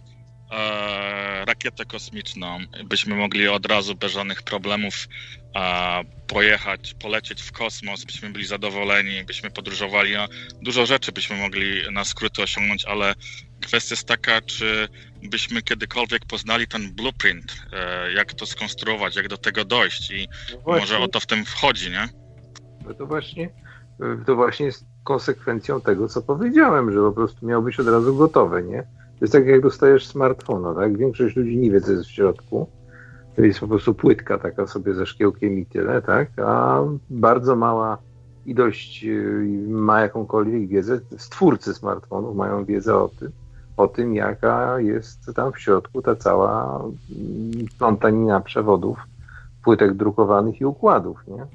[0.54, 5.08] e, rakietę kosmiczną, byśmy mogli od razu bez żadnych problemów
[5.56, 10.28] e, pojechać, polecieć w kosmos, byśmy byli zadowoleni, byśmy podróżowali, no,
[10.62, 13.14] dużo rzeczy byśmy mogli na skróty osiągnąć, ale
[13.62, 14.88] kwestia jest taka, czy
[15.24, 20.80] byśmy kiedykolwiek poznali ten blueprint, e, jak to skonstruować, jak do tego dojść i no
[20.80, 22.10] może o to w tym wchodzi, nie?
[22.86, 23.50] No to właśnie,
[24.26, 28.64] to właśnie jest konsekwencją tego, co powiedziałem, że po prostu miał być od razu gotowy,
[28.64, 28.84] nie?
[29.20, 30.98] To jest tak, jak dostajesz smartfona, tak?
[30.98, 32.68] Większość ludzi nie wie, co jest w środku.
[33.36, 36.28] To jest po prostu płytka taka sobie ze szkiełkiem i tyle, tak?
[36.40, 37.98] A bardzo mała
[38.46, 41.00] ilość y, ma jakąkolwiek wiedzę.
[41.18, 43.32] Stwórcy smartfonów mają wiedzę o tym,
[43.78, 48.98] o tym, jaka jest tam w środku ta cała mm, plątanina przewodów,
[49.64, 51.46] płytek drukowanych i układów, nie?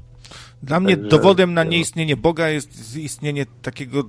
[0.63, 4.03] Dla mnie Także, dowodem na nieistnienie Boga jest istnienie takiego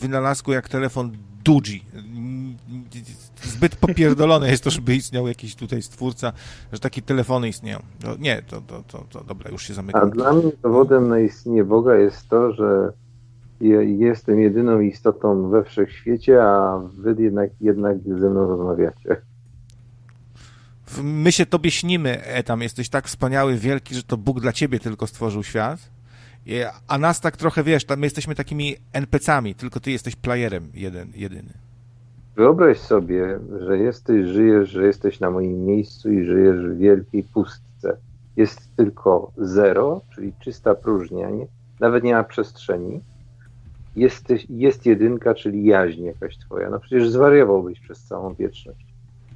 [0.00, 1.10] wynalazku jak telefon
[1.44, 1.84] Duji.
[3.42, 6.32] Zbyt popierdolone jest to, żeby istniał jakiś tutaj stwórca,
[6.72, 7.82] że takie telefony istnieją.
[8.04, 10.02] No, nie, to, to, to, to dobra, już się zamykam.
[10.02, 12.92] A dla mnie dowodem na istnienie Boga jest to, że
[13.98, 19.16] jestem jedyną istotą we wszechświecie, a wy jednak, jednak ze mną rozmawiacie.
[21.02, 25.06] My się tobie śnimy, Etam, jesteś tak wspaniały, wielki, że to Bóg dla ciebie tylko
[25.06, 25.78] stworzył świat.
[26.88, 31.63] A nas tak trochę, wiesz, my jesteśmy takimi NPC-ami, tylko ty jesteś playerem jeden, jedyny.
[32.36, 37.96] Wyobraź sobie, że jesteś, żyjesz, że jesteś na moim miejscu i żyjesz w wielkiej pustce.
[38.36, 41.46] jest tylko zero, czyli czysta próżnia, nie,
[41.80, 43.00] nawet nie ma przestrzeni.
[43.96, 46.70] Jest, jest jedynka, czyli jaźń jakaś twoja.
[46.70, 48.86] No przecież zwariowałbyś przez całą wieczność.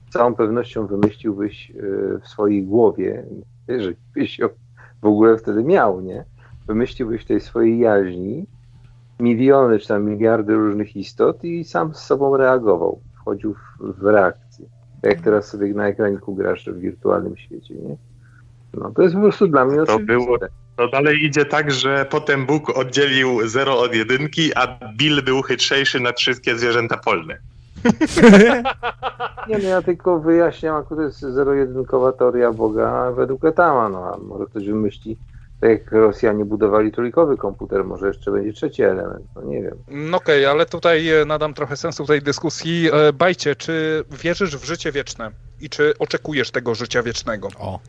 [0.09, 3.25] Z całą pewnością wymyśliłbyś y, w swojej głowie,
[3.69, 4.49] jeżeli byś ją
[5.03, 6.25] w ogóle wtedy miał, nie?
[6.67, 8.47] Wymyśliłbyś tej swojej jaźni
[9.21, 13.01] miliony czy tam miliardy różnych istot i sam z sobą reagował.
[13.21, 14.67] Wchodził w, w reakcję.
[15.03, 17.97] Tak jak teraz sobie na ekraniku grasz w wirtualnym świecie, nie?
[18.75, 20.07] No to jest po prostu dla mnie To oczywiste.
[20.15, 20.39] było-
[20.77, 26.01] To dalej idzie tak, że potem Bóg oddzielił 0 od jedynki, a Bill był chytrzejszy
[26.01, 27.39] nad wszystkie zwierzęta polne.
[29.49, 34.47] Nie, no ja tylko wyjaśniam, akurat jest zero-jedynkowa teoria Boga według Etama, no a może
[34.47, 35.17] ktoś wymyśli,
[35.61, 39.75] tak jak Rosjanie budowali trójkowy komputer, może jeszcze będzie trzeci element, no nie wiem.
[39.89, 42.91] No Okej, ale tutaj e, nadam trochę sensu tej dyskusji.
[42.93, 47.49] E, Bajcie, czy wierzysz w życie wieczne i czy oczekujesz tego życia wiecznego?
[47.59, 47.81] O.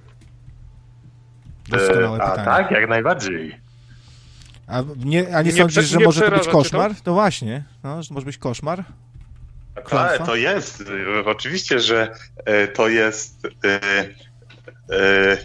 [1.69, 2.45] Doskonałe E, a pytanie.
[2.45, 3.60] tak, jak najbardziej.
[4.67, 6.91] A nie, a nie, Nie sądzisz, prze- że nie może to być koszmar?
[7.03, 7.63] To właśnie.
[7.84, 8.84] No, że może być koszmar.
[9.91, 12.15] Ale to jest, e, oczywiście, że
[12.73, 13.47] to jest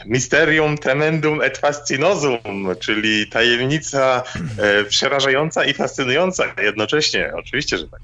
[0.07, 2.41] mysterium tremendum et fascinosum,
[2.81, 4.23] czyli tajemnica
[4.59, 7.33] e, przerażająca i fascynująca jednocześnie.
[7.37, 8.01] Oczywiście, że tak.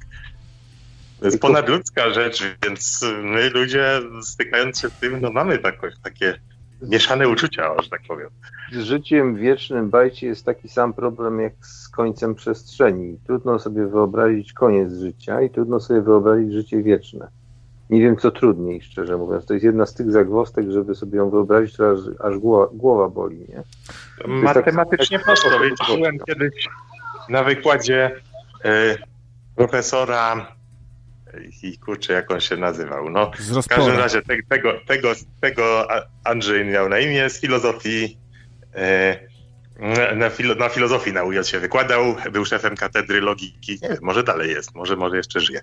[1.21, 6.41] To jest ponadludzka rzecz, więc my ludzie stykając się z tym, no mamy takoś, takie
[6.83, 8.29] mieszane uczucia, że tak powiem.
[8.73, 13.19] Z życiem wiecznym bajcie jest taki sam problem jak z końcem przestrzeni.
[13.27, 17.29] Trudno sobie wyobrazić koniec życia i trudno sobie wyobrazić życie wieczne.
[17.91, 19.47] Nie wiem, co trudniej, szczerze mówiąc.
[19.47, 23.09] To jest jedna z tych zagwostek, żeby sobie ją wyobrazić, to aż, aż głowa, głowa
[23.09, 23.63] boli, nie?
[24.27, 25.51] Matematycznie tak- prosto.
[25.79, 26.69] tak- Byłem kiedyś
[27.29, 28.11] na wykładzie
[28.65, 28.97] e,
[29.57, 30.47] profesora
[31.63, 33.11] i kurczę, jak on się nazywał.
[33.11, 35.89] No, Z w każdym razie te, tego, tego, tego
[36.25, 38.19] Andrzej miał na imię z filozofii.
[38.75, 39.19] E,
[40.17, 43.79] na, filo, na filozofii na UJ się wykładał, był szefem katedry logiki.
[43.83, 45.61] Nie wiem, może dalej jest, może, może jeszcze żyje.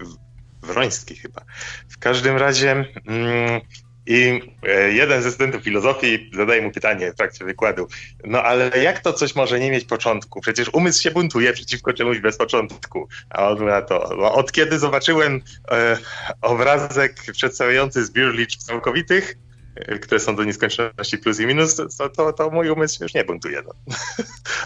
[0.00, 0.25] W-
[0.66, 1.42] Wroński chyba.
[1.88, 3.60] W każdym razie mm,
[4.06, 7.88] i e, jeden ze studentów filozofii zadaje mu pytanie w trakcie wykładu.
[8.24, 10.40] No ale jak to coś może nie mieć początku?
[10.40, 13.08] Przecież umysł się buntuje przeciwko czemuś bez początku.
[13.30, 15.98] A on na to, no, od kiedy zobaczyłem e,
[16.40, 19.34] obrazek przedstawiający zbiór liczb całkowitych,
[19.76, 23.24] e, które są do nieskończoności plus i minus, to, to, to mój umysł już nie
[23.24, 23.62] buntuje.
[23.62, 23.72] No.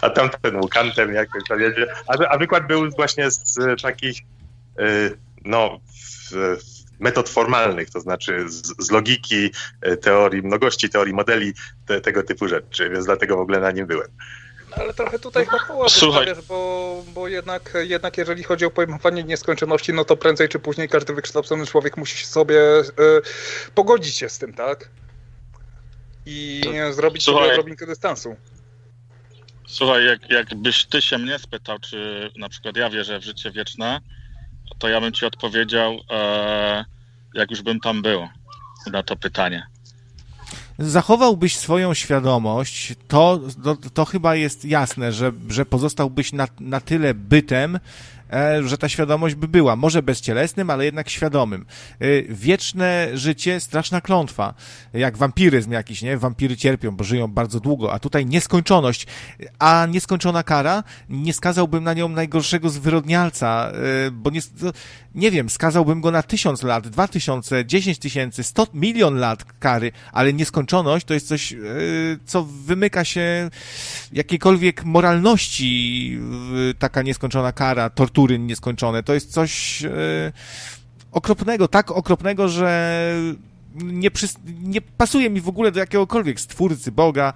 [0.01, 1.55] A tamten był kantem jakoś, to.
[2.07, 4.17] A, a wykład był właśnie z takich,
[4.79, 5.09] e,
[5.45, 5.79] no,
[6.31, 6.57] w,
[6.99, 9.51] metod formalnych, to znaczy z, z logiki,
[9.81, 11.53] e, teorii mnogości, teorii modeli,
[11.85, 14.07] te, tego typu rzeczy, więc dlatego w ogóle na nim byłem.
[14.71, 15.45] Ale trochę tutaj
[15.87, 16.25] Słuchaj.
[16.25, 20.89] wystawiasz, bo, bo jednak, jednak jeżeli chodzi o pojmowanie nieskończoności, no to prędzej czy później
[20.89, 22.83] każdy wykształcony człowiek musi sobie e,
[23.75, 24.89] pogodzić się z tym, tak?
[26.25, 27.43] I zrobić Słuchaj.
[27.43, 28.35] sobie odrobinkę dystansu.
[29.67, 34.01] Słuchaj, jak, jakbyś ty się mnie spytał, czy na przykład ja wierzę w życie wieczne,
[34.77, 36.85] to ja bym ci odpowiedział, e,
[37.33, 38.27] jak już bym tam był
[38.91, 39.67] na to pytanie.
[40.79, 47.13] Zachowałbyś swoją świadomość, to, to, to chyba jest jasne, że, że pozostałbyś na, na tyle
[47.13, 47.79] bytem,
[48.63, 49.75] że ta świadomość by była.
[49.75, 51.65] Może bezcielesnym, ale jednak świadomym.
[51.99, 54.53] E, wieczne życie, straszna klątwa.
[54.93, 56.17] Jak wampiryzm jakiś, nie?
[56.17, 59.07] Wampiry cierpią, bo żyją bardzo długo, a tutaj nieskończoność.
[59.59, 63.71] A nieskończona kara, nie skazałbym na nią najgorszego zwyrodnialca,
[64.07, 64.41] e, bo nie,
[65.15, 69.91] nie wiem, skazałbym go na tysiąc lat, dwa tysiące, dziesięć tysięcy, sto milion lat kary,
[70.11, 71.57] ale nieskończoność to jest coś, e,
[72.25, 73.49] co wymyka się
[74.13, 76.19] jakiejkolwiek moralności,
[76.69, 77.89] e, taka nieskończona kara,
[78.21, 79.03] tortury nieskończone.
[79.03, 80.31] To jest coś e,
[81.11, 83.13] okropnego, tak okropnego, że
[83.75, 87.33] nie, przys- nie pasuje mi w ogóle do jakiegokolwiek stwórcy, Boga.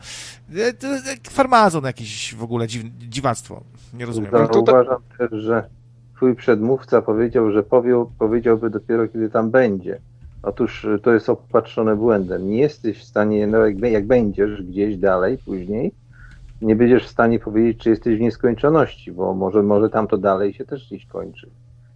[0.55, 3.61] E, Farmazon jakiś w ogóle, dziw, dziwactwo.
[3.93, 4.31] Nie rozumiem.
[4.55, 5.69] Uważam też, że
[6.15, 9.99] twój przedmówca powiedział, że powie, powiedziałby dopiero, kiedy tam będzie.
[10.43, 12.49] Otóż y, to jest opatrzone błędem.
[12.49, 15.91] Nie jesteś w stanie, no jak, jak będziesz gdzieś dalej, później,
[16.61, 20.53] nie będziesz w stanie powiedzieć, czy jesteś w nieskończoności, bo może, może tam to dalej
[20.53, 21.49] się też gdzieś kończy.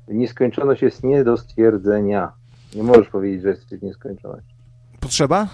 [0.07, 2.31] Nieskończoność jest nie do stwierdzenia.
[2.75, 4.55] Nie możesz powiedzieć, że jesteś w nieskończoności.
[4.99, 5.47] Potrzeba?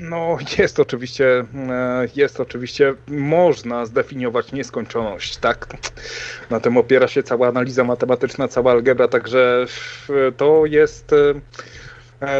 [0.00, 5.66] No, jest oczywiście, e, jest oczywiście, można zdefiniować nieskończoność, tak?
[6.50, 9.66] Na tym opiera się cała analiza matematyczna, cała algebra, także
[10.10, 11.16] e, to jest, e,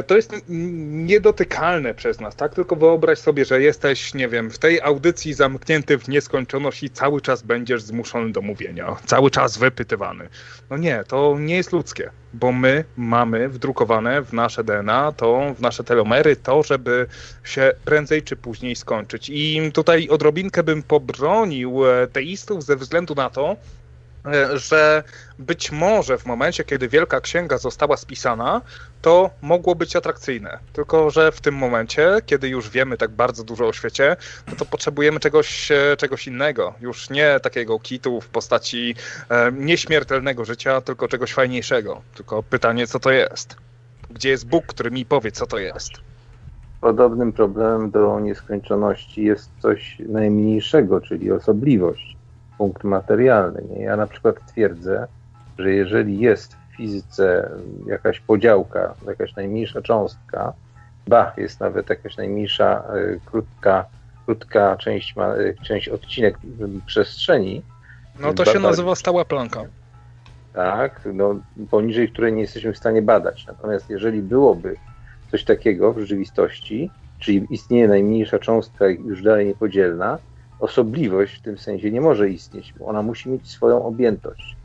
[0.07, 2.55] to jest niedotykalne przez nas, tak?
[2.55, 7.21] Tylko wyobraź sobie, że jesteś, nie wiem, w tej audycji zamknięty w nieskończoność i cały
[7.21, 10.29] czas będziesz zmuszony do mówienia, cały czas wypytywany.
[10.71, 15.61] No nie, to nie jest ludzkie, bo my mamy wdrukowane w nasze DNA, to w
[15.61, 17.07] nasze telomery, to, żeby
[17.45, 19.31] się prędzej czy później skończyć.
[19.35, 23.80] I tutaj odrobinkę bym pobronił e, teistów ze względu na to, E,
[24.55, 25.03] że
[25.39, 28.61] być może w momencie, kiedy Wielka Księga została spisana,
[29.03, 30.59] to mogło być atrakcyjne.
[30.73, 34.17] Tylko, że w tym momencie, kiedy już wiemy tak bardzo dużo o świecie,
[34.49, 36.75] no to potrzebujemy czegoś, e, czegoś innego.
[36.81, 38.95] Już nie takiego kitu w postaci
[39.29, 42.03] e, nieśmiertelnego życia, tylko czegoś fajniejszego.
[42.15, 43.57] Tylko pytanie, co to jest?
[44.11, 45.91] Gdzie jest Bóg, który mi powie, co to jest?
[46.81, 52.20] Podobnym problemem do nieskończoności jest coś najmniejszego, czyli osobliwość
[52.61, 53.63] punkt materialny.
[53.71, 53.83] Nie?
[53.83, 55.07] Ja na przykład twierdzę,
[55.59, 57.51] że jeżeli jest w fizyce
[57.87, 60.53] jakaś podziałka, jakaś najmniejsza cząstka,
[61.09, 63.85] ba, jest nawet jakaś najmniejsza y, krótka,
[64.27, 66.39] krótka część, ma, y, część odcinek
[66.87, 67.63] przestrzeni.
[68.19, 69.61] No to się nazywa stała planka.
[70.53, 71.35] Tak, no,
[71.71, 73.47] poniżej której nie jesteśmy w stanie badać.
[73.47, 74.77] Natomiast jeżeli byłoby
[75.31, 80.19] coś takiego w rzeczywistości, czyli istnieje najmniejsza cząstka już dalej niepodzielna,
[80.61, 84.57] osobliwość w tym sensie nie może istnieć, bo ona musi mieć swoją objętość.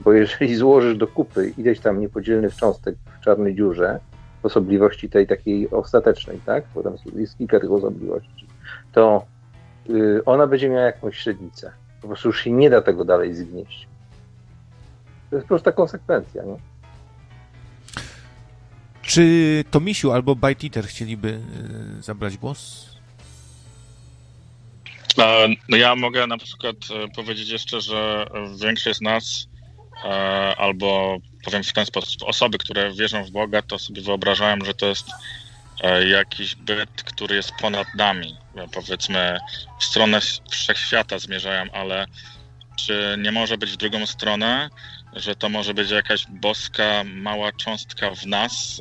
[0.00, 4.00] Bo jeżeli złożysz do kupy ileś tam niepodzielnych cząstek w czarnej dziurze,
[4.42, 6.64] osobliwości tej takiej ostatecznej, tak?
[6.74, 8.46] Bo tam jest kilka tych osobliwości,
[8.92, 9.24] to
[9.88, 11.72] yy, ona będzie miała jakąś średnicę.
[12.02, 13.88] Po prostu już się nie da tego dalej zgnieść.
[15.30, 16.56] To jest prosta konsekwencja, nie?
[19.02, 22.89] Czy Tomisiu albo Bite Eater chcieliby yy, zabrać głos?
[25.68, 28.26] No ja mogę na przykład e, powiedzieć jeszcze, że
[28.60, 29.48] większość z nas
[30.04, 30.08] e,
[30.58, 34.86] albo powiem w ten sposób, osoby, które wierzą w Boga, to sobie wyobrażają, że to
[34.86, 35.06] jest
[35.80, 38.36] e, jakiś byt, który jest ponad nami.
[38.72, 39.38] Powiedzmy,
[39.80, 40.20] w stronę
[40.50, 42.06] wszechświata zmierzają, ale
[42.76, 44.70] czy nie może być w drugą stronę,
[45.12, 48.80] że to może być jakaś boska, mała cząstka w nas,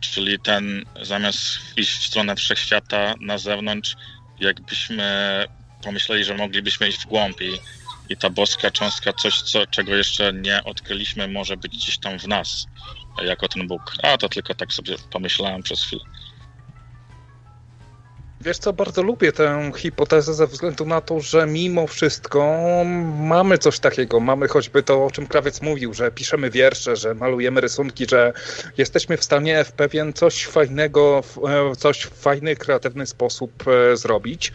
[0.00, 3.96] czyli ten zamiast iść w stronę wszechświata na zewnątrz,
[4.40, 5.04] jakbyśmy
[5.82, 7.58] pomyśleli, że moglibyśmy iść w głąb i,
[8.08, 12.28] i ta boska cząstka, coś, co, czego jeszcze nie odkryliśmy, może być gdzieś tam w
[12.28, 12.66] nas,
[13.22, 13.94] jako ten Bóg.
[14.02, 16.04] A to tylko tak sobie pomyślałem przez chwilę.
[18.44, 22.62] Wiesz co, bardzo lubię tę hipotezę ze względu na to, że mimo wszystko
[23.18, 24.20] mamy coś takiego.
[24.20, 28.32] Mamy choćby to, o czym krawiec mówił, że piszemy wiersze, że malujemy rysunki, że
[28.78, 31.22] jesteśmy w stanie w pewien coś fajnego,
[31.72, 34.52] e, coś w fajny, kreatywny sposób e, zrobić.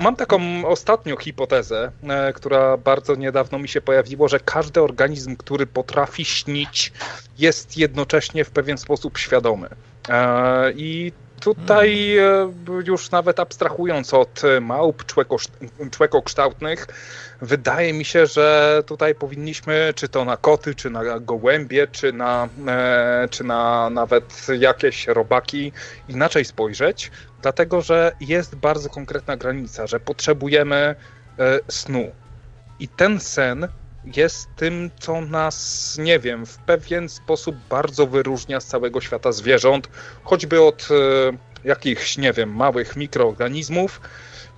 [0.00, 5.66] Mam taką ostatnią hipotezę, e, która bardzo niedawno mi się pojawiła, że każdy organizm, który
[5.66, 6.92] potrafi śnić,
[7.38, 9.68] jest jednocześnie w pewien sposób świadomy.
[10.74, 12.52] I Tutaj e,
[12.86, 15.04] już nawet abstrahując od małp
[15.90, 16.86] człekokształtnych,
[17.42, 22.48] wydaje mi się, że tutaj powinniśmy, czy to na koty, czy na gołębie, czy na,
[22.68, 25.72] e, czy na nawet jakieś robaki,
[26.08, 27.10] inaczej spojrzeć,
[27.42, 30.76] dlatego że jest bardzo konkretna granica, że potrzebujemy
[31.38, 32.10] e, snu.
[32.80, 33.68] I ten sen
[34.04, 39.88] jest tym, co nas, nie wiem, w pewien sposób bardzo wyróżnia z całego świata zwierząt,
[40.22, 44.00] choćby od e, jakichś, nie wiem, małych mikroorganizmów,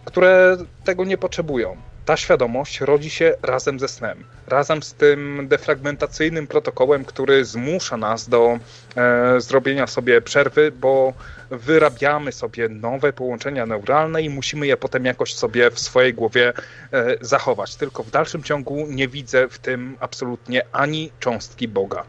[0.05, 1.76] które tego nie potrzebują.
[2.05, 8.28] Ta świadomość rodzi się razem ze snem, razem z tym defragmentacyjnym protokołem, który zmusza nas
[8.28, 8.59] do
[8.96, 11.12] e, zrobienia sobie przerwy, bo
[11.52, 16.52] wyrabiamy sobie nowe połączenia neuralne i musimy je potem jakoś sobie w swojej głowie
[16.92, 17.76] e, zachować.
[17.76, 22.04] Tylko w dalszym ciągu nie widzę w tym absolutnie ani cząstki Boga.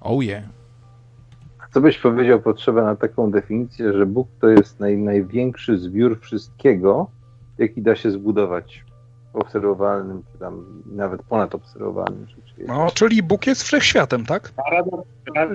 [0.00, 0.42] Oh yeah.
[1.74, 7.10] Co byś powiedział, potrzeba na taką definicję, że Bóg to jest naj, największy zbiór wszystkiego,
[7.58, 8.87] jaki da się zbudować
[9.32, 12.26] obserwowalnym, czy tam nawet ponad obserwowalnym.
[12.66, 14.52] No, czyli Bóg jest wszechświatem, tak?
[14.56, 15.08] Paradoks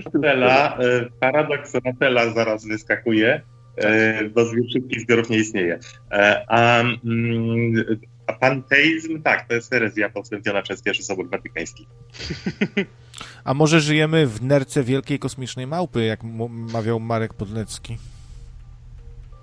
[0.06, 3.42] Rattela, e, paradoks Rattela zaraz wyskakuje,
[3.78, 5.80] e, bo zbiór wszystkich zbiorów nie istnieje.
[6.12, 7.86] E, a, mm,
[8.28, 11.88] a panteizm, tak, to jest herezja potwierdzona przez pierwszy Sobór Watykański.
[13.44, 17.98] A może żyjemy w nerce wielkiej kosmicznej małpy, jak mawiał Marek Podlecki?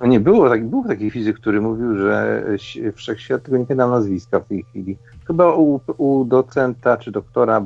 [0.01, 2.45] No nie było, tak, był taki fizyk, który mówił, że
[2.95, 7.63] wszechświat, tego nie pamiętam nazwiska w tej chwili, chyba u, u docenta czy doktora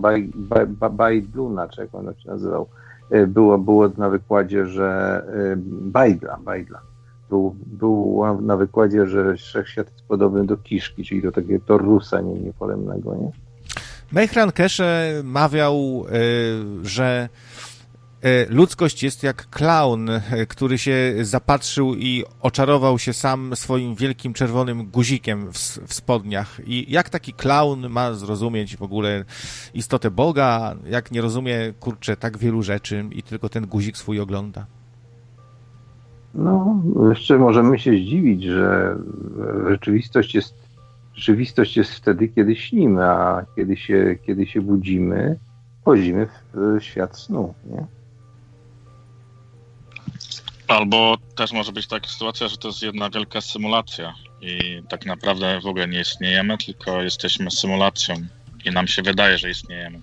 [0.91, 2.69] Bajdluna, czy jak on się nazywał,
[3.11, 6.81] e, było, było na wykładzie, że e, Bajdla, Bajdla.
[7.31, 12.35] Był, był na wykładzie, że wszechświat jest podobny do kiszki, czyli do takiego torusa nie,
[12.35, 13.31] niepolemnego, nie?
[14.13, 16.13] Mechran Kesze mawiał, e,
[16.87, 17.29] że
[18.49, 24.87] ludzkość jest jak klaun, e, który się zapatrzył i oczarował się sam swoim wielkim czerwonym
[24.87, 25.57] guzikiem w,
[25.87, 26.61] w spodniach.
[26.67, 29.25] I jak taki klaun ma zrozumieć w ogóle
[29.75, 34.67] istotę Boga, jak nie rozumie, kurczę, tak wielu rzeczy i tylko ten guzik swój ogląda?
[36.35, 38.97] No, jeszcze możemy się zdziwić, że
[39.69, 40.55] rzeczywistość jest,
[41.15, 45.39] rzeczywistość jest wtedy, kiedy śnimy, a kiedy się, kiedy się budzimy,
[45.81, 47.55] wchodzimy w świat snu.
[47.71, 47.87] Nie?
[50.69, 55.61] Albo też może być taka sytuacja, że to jest jedna wielka symulacja i tak naprawdę
[55.61, 58.15] w ogóle nie istniejemy, tylko jesteśmy symulacją
[58.65, 60.01] i nam się wydaje, że istniejemy.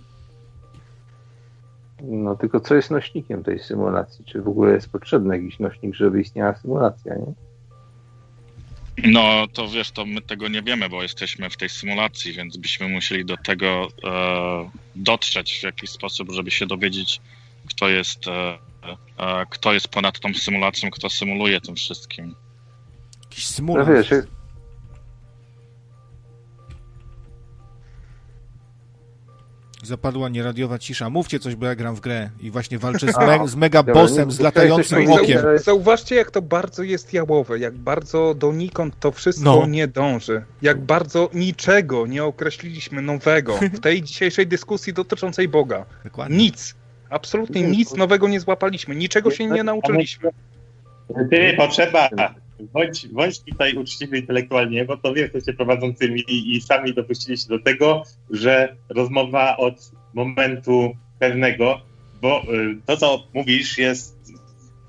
[2.01, 4.25] No tylko co jest nośnikiem tej symulacji?
[4.25, 7.33] Czy w ogóle jest potrzebny jakiś nośnik, żeby istniała symulacja, nie?
[9.03, 12.89] No to wiesz, to my tego nie wiemy, bo jesteśmy w tej symulacji, więc byśmy
[12.89, 17.21] musieli do tego e, dotrzeć w jakiś sposób, żeby się dowiedzieć,
[17.75, 18.57] kto jest, e,
[19.17, 22.35] e, kto jest ponad tą symulacją, kto symuluje tym wszystkim.
[23.23, 23.89] Jakiś No symulant.
[23.89, 24.09] wiesz,
[29.83, 31.09] Zapadła nieradiowa cisza.
[31.09, 34.31] Mówcie coś, bo ja gram w grę i właśnie walczę z, me z mega bossem
[34.31, 35.41] z latającym okiem.
[35.63, 39.67] Zauważcie, jak to bardzo jest jałowe, jak bardzo donikąd to wszystko No.
[39.67, 45.85] nie dąży, jak bardzo niczego nie określiliśmy nowego w tej dzisiejszej dyskusji dotyczącej Boga.
[46.03, 46.37] Dokładnie.
[46.37, 46.75] Nic,
[47.11, 50.29] absolutnie nic nowego nie złapaliśmy, niczego się nie nauczyliśmy.
[51.31, 52.09] Ty, potrzeba.
[52.73, 57.59] Bądź, bądź tutaj uczciwy intelektualnie, bo to wy jesteście prowadzącymi i, i sami dopuściliście do
[57.59, 61.81] tego, że rozmowa od momentu pewnego,
[62.21, 64.17] bo y, to, co mówisz, jest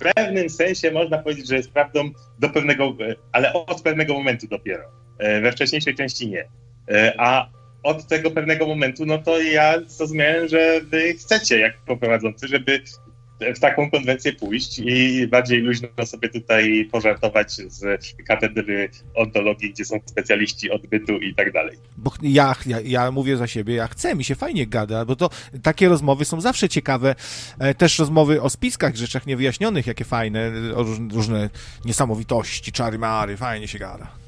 [0.01, 4.47] w pewnym sensie można powiedzieć, że jest prawdą do pewnego, y, ale od pewnego momentu
[4.47, 4.85] dopiero.
[4.85, 6.41] Y, We wcześniejszej części nie.
[6.43, 7.49] Y, A
[7.83, 12.83] od tego pewnego momentu, no to ja zrozumiałem, że wy chcecie, jako prowadzący, żeby
[13.57, 20.01] w taką konwencję pójść i bardziej luźno sobie tutaj pożartować z katedry ontologii, gdzie są
[20.07, 21.79] specjaliści odbytu i tak dalej.
[21.97, 25.31] Bo ja, ja, ja mówię za siebie, ja chcę, mi się fajnie gada, bo to
[25.63, 27.15] takie rozmowy są zawsze ciekawe.
[27.59, 31.51] E, Też rozmowy o spiskach, rzeczach niewyjaśnionych, jakie fajne, o róż, różne
[31.85, 34.22] niesamowitości, czary mary, fajnie się gada.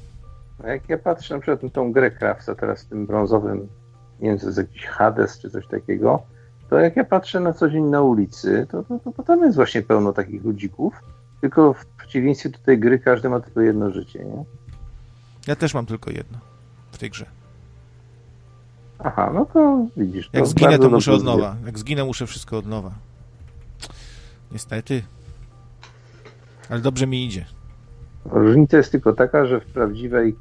[0.63, 3.67] A jak ja patrzę na przykład na tą grę Krawca teraz w tym brązowym,
[4.19, 6.23] nie wiem, to jest jakiś Hades czy coś takiego,
[6.69, 9.55] to jak ja patrzę na co dzień na ulicy, to, to, to, to tam jest
[9.55, 10.93] właśnie pełno takich ludzików,
[11.41, 14.43] tylko w przeciwieństwie do tej gry każdy ma tylko jedno życie, nie?
[15.47, 16.37] Ja też mam tylko jedno
[16.91, 17.25] w tej grze.
[18.99, 20.29] Aha, no to widzisz.
[20.33, 21.55] Jak to zginę, to muszę od nowa.
[21.65, 22.91] Jak zginę, muszę wszystko od nowa.
[24.51, 25.03] Niestety.
[26.69, 27.45] Ale dobrze mi idzie.
[28.25, 30.35] Różnica jest tylko taka, że w prawdziwej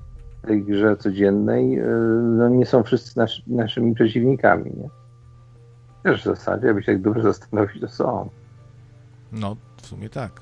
[0.47, 1.87] tej grze codziennej yy,
[2.23, 4.89] no nie są wszyscy nasz, naszymi przeciwnikami, nie?
[6.03, 8.31] Też w zasadzie, jakby się tak dobrze zastanowić, to są.
[9.33, 10.41] No, w sumie tak.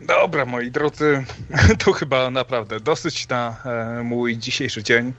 [0.00, 1.24] Dobra, moi drodzy,
[1.84, 5.12] to chyba naprawdę dosyć na e, mój dzisiejszy dzień.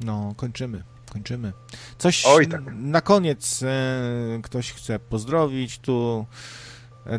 [0.00, 0.82] No, kończymy.
[1.12, 1.52] Kończymy.
[1.98, 2.60] Coś Oj, tak.
[2.74, 6.26] na koniec e, ktoś chce pozdrowić tu,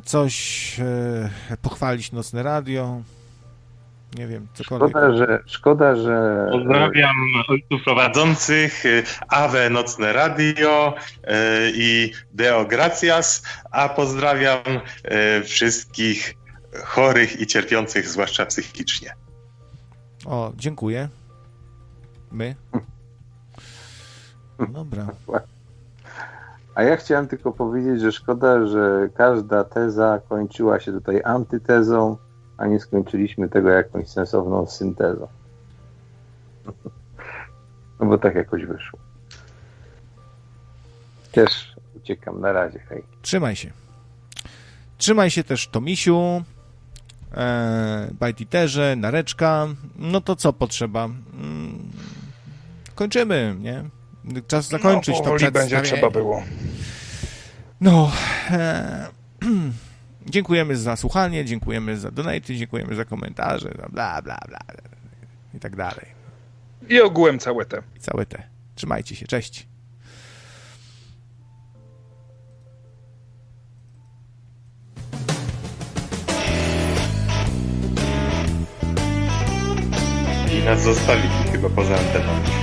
[0.04, 3.02] coś e, pochwalić Nocne Radio.
[4.18, 4.90] Nie wiem, cokolwiek.
[4.90, 7.16] Szkoda, że, szkoda, że Pozdrawiam
[7.48, 8.84] ojców prowadzących,
[9.28, 11.28] Awe Nocne Radio y,
[11.76, 14.64] i Deo Gracias, a pozdrawiam
[15.38, 16.36] y, wszystkich
[16.84, 19.14] chorych i cierpiących, zwłaszcza psychicznie.
[20.26, 21.10] O, dziękuję.
[22.32, 22.56] My.
[24.70, 25.08] Dobra.
[26.76, 32.18] A ja chciałem tylko powiedzieć, że szkoda, że każda teza kończyła się tutaj antytezą,
[32.58, 35.28] a nie skończyliśmy tego jakąś sensowną syntezą.
[38.00, 39.00] No bo tak jakoś wyszło.
[41.32, 43.04] Też uciekam na razie, hej.
[43.22, 43.72] Trzymaj się.
[44.98, 46.44] Trzymaj się też Tomisiu,
[47.34, 49.68] e, Bajtiterze, Nareczka.
[49.96, 51.06] No to co potrzeba?
[51.06, 51.92] Mm,
[52.96, 53.84] kończymy, nie?
[54.48, 55.98] Czas zakończyć no, to powoli będzie przedstawienie.
[55.98, 56.44] trzeba było.
[57.82, 58.12] No,
[58.52, 59.08] e,
[60.26, 64.60] dziękujemy za słuchanie, dziękujemy za donaty, dziękujemy za komentarze, za bla, bla, bla
[65.54, 66.06] i tak dalej.
[66.90, 67.82] I ogółem całe te.
[67.98, 68.44] I całe te.
[68.76, 69.68] Trzymajcie się, cześć.
[80.62, 82.61] I nas zostawili chyba poza anteną.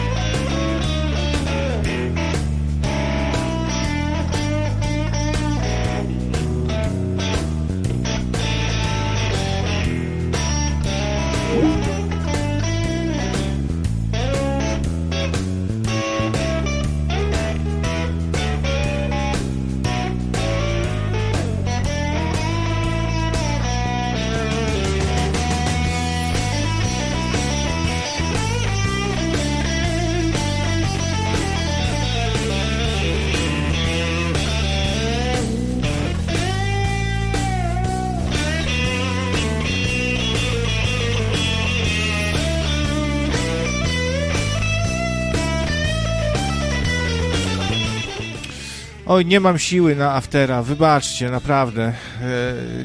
[49.18, 51.82] Oj, nie mam siły na aftera, wybaczcie, naprawdę.
[51.82, 51.94] E,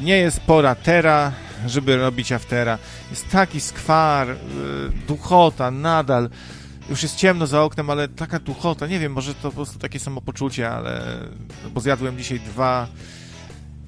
[0.02, 1.32] nie jest pora tera,
[1.66, 2.78] żeby robić aftera.
[3.10, 4.36] Jest taki skwar, e,
[5.08, 6.30] duchota nadal.
[6.90, 8.86] Już jest ciemno za oknem, ale taka duchota.
[8.86, 11.18] Nie wiem, może to po prostu takie samopoczucie, ale...
[11.70, 12.88] Bo zjadłem dzisiaj dwa...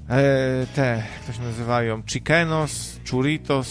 [0.08, 2.02] E, te, jak to się nazywają?
[2.06, 3.68] Chikenos, churritos...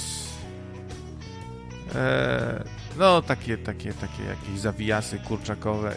[1.96, 2.64] E,
[2.98, 5.96] no, takie, takie, takie jakieś zawijasy kurczakowe.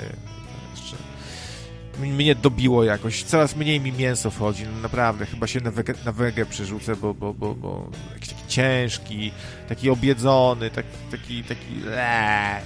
[2.00, 3.22] Mnie dobiło jakoś.
[3.22, 4.64] Coraz mniej mi mięso wchodzi.
[4.64, 8.48] No naprawdę, chyba się na wege, na wege przerzucę, bo, bo, bo, bo jakiś taki
[8.48, 9.32] ciężki,
[9.68, 12.62] taki obiedzony, taki, taki, taki eee.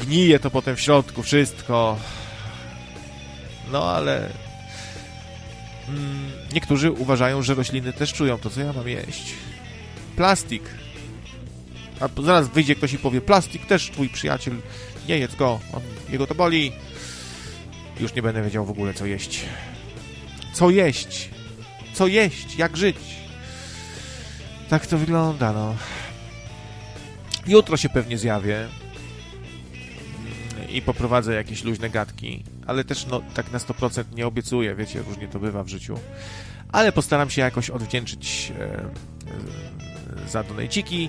[0.00, 1.96] Gnije to potem w środku wszystko.
[3.72, 4.30] No ale
[5.88, 9.34] mm, niektórzy uważają, że rośliny też czują to, co ja mam jeść.
[10.16, 10.62] Plastik.
[12.00, 14.54] A zaraz wyjdzie ktoś i powie, plastik też twój przyjaciel,
[15.08, 16.72] nie jedz go, on, jego to boli.
[18.00, 19.44] Już nie będę wiedział w ogóle, co jeść.
[20.52, 21.30] Co jeść?
[21.92, 22.56] Co jeść?
[22.56, 22.96] Jak żyć?
[24.68, 25.74] Tak to wygląda, no.
[27.46, 28.68] Jutro się pewnie zjawię
[30.72, 35.28] i poprowadzę jakieś luźne gadki, ale też no, tak na 100% nie obiecuję, wiecie, różnie
[35.28, 35.98] to bywa w życiu.
[36.72, 41.08] Ale postaram się jakoś odwdzięczyć e, e, za donajciki,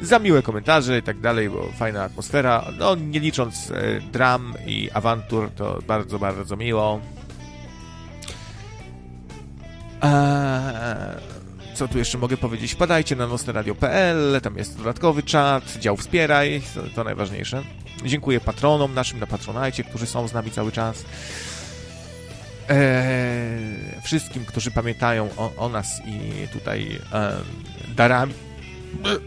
[0.00, 2.64] za miłe komentarze i tak dalej, bo fajna atmosfera.
[2.78, 7.00] No, nie licząc e, dram i awantur, to bardzo, bardzo miło.
[10.02, 11.34] Eee,
[11.74, 12.72] co tu jeszcze mogę powiedzieć?
[12.72, 17.62] Wpadajcie na nocneradio.pl, tam jest dodatkowy czat, dział wspieraj, to, to najważniejsze.
[18.04, 21.04] Dziękuję patronom naszym na Patronajcie, którzy są z nami cały czas.
[22.68, 27.36] Eee, wszystkim, którzy pamiętają o, o nas i tutaj e,
[27.96, 28.34] darami,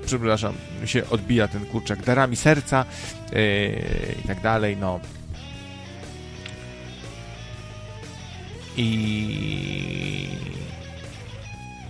[0.06, 0.54] przepraszam,
[0.86, 2.86] się odbija ten kurczak darami serca
[3.32, 3.40] yy,
[4.24, 5.00] i tak dalej, no.
[8.78, 10.28] I...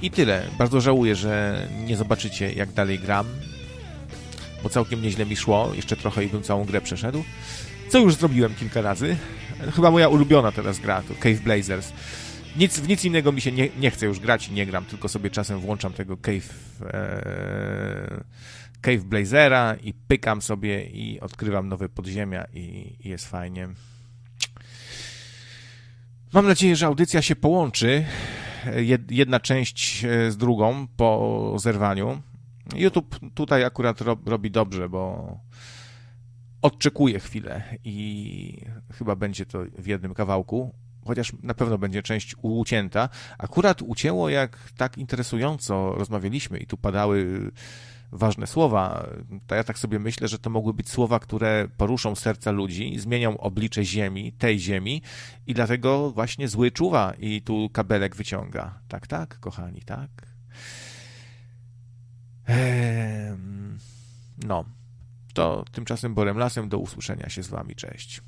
[0.02, 0.44] I tyle.
[0.58, 3.26] Bardzo żałuję, że nie zobaczycie, jak dalej gram,
[4.64, 5.72] bo całkiem nieźle mi szło.
[5.76, 7.24] Jeszcze trochę i bym całą grę przeszedł.
[7.90, 9.18] Co już zrobiłem kilka razy.
[9.76, 11.92] Chyba moja ulubiona teraz gra to Cave Blazers.
[12.58, 15.08] Nic, w nic innego mi się nie, nie chce już grać i nie gram, tylko
[15.08, 18.24] sobie czasem włączam tego Cave, e,
[18.82, 23.68] Cave Blazera i pykam sobie i odkrywam nowe podziemia i, i jest fajnie.
[26.34, 28.06] Mam nadzieję, że audycja się połączy,
[29.10, 32.22] jedna część e, z drugą po zerwaniu.
[32.76, 35.38] YouTube tutaj akurat robi dobrze, bo
[36.62, 38.62] odczekuje chwilę i
[38.94, 40.74] chyba będzie to w jednym kawałku
[41.08, 43.10] chociaż na pewno będzie część ucięta.
[43.38, 47.52] Akurat ucięło, jak tak interesująco rozmawialiśmy i tu padały
[48.12, 49.10] ważne słowa.
[49.48, 53.38] To ja tak sobie myślę, że to mogły być słowa, które poruszą serca ludzi, zmienią
[53.38, 55.02] oblicze ziemi, tej ziemi
[55.48, 58.80] i dlatego właśnie zły czuwa i tu kabelek wyciąga.
[58.88, 60.10] Tak, tak, kochani, tak.
[62.46, 63.78] Ehm,
[64.46, 64.66] no,
[65.34, 67.76] to tymczasem Borem Lasem do usłyszenia się z wami.
[67.76, 68.22] Cześć.